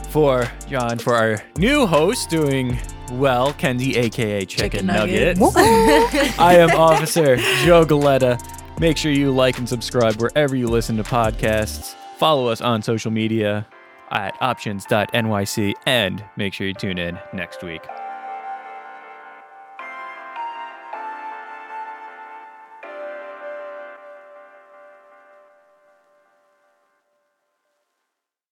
for 0.09 0.49
John, 0.69 0.97
for 0.97 1.13
our 1.13 1.43
new 1.57 1.85
host 1.85 2.29
doing 2.29 2.79
well, 3.11 3.51
Kenzie, 3.53 3.97
aka 3.97 4.45
Chicken, 4.45 4.71
Chicken 4.71 4.85
Nugget. 4.85 5.37
Nugget. 5.37 5.53
I 6.39 6.55
am 6.55 6.71
Officer 6.71 7.35
Joe 7.65 7.85
Galetta. 7.85 8.39
Make 8.79 8.95
sure 8.95 9.11
you 9.11 9.31
like 9.31 9.57
and 9.57 9.67
subscribe 9.67 10.15
wherever 10.21 10.55
you 10.55 10.69
listen 10.69 10.95
to 10.95 11.03
podcasts. 11.03 11.93
Follow 12.17 12.47
us 12.47 12.61
on 12.61 12.81
social 12.81 13.11
media 13.11 13.67
at 14.11 14.33
options.nyc 14.39 15.73
and 15.85 16.23
make 16.37 16.53
sure 16.53 16.67
you 16.67 16.73
tune 16.73 16.97
in 16.97 17.19
next 17.33 17.63
week. 17.63 17.81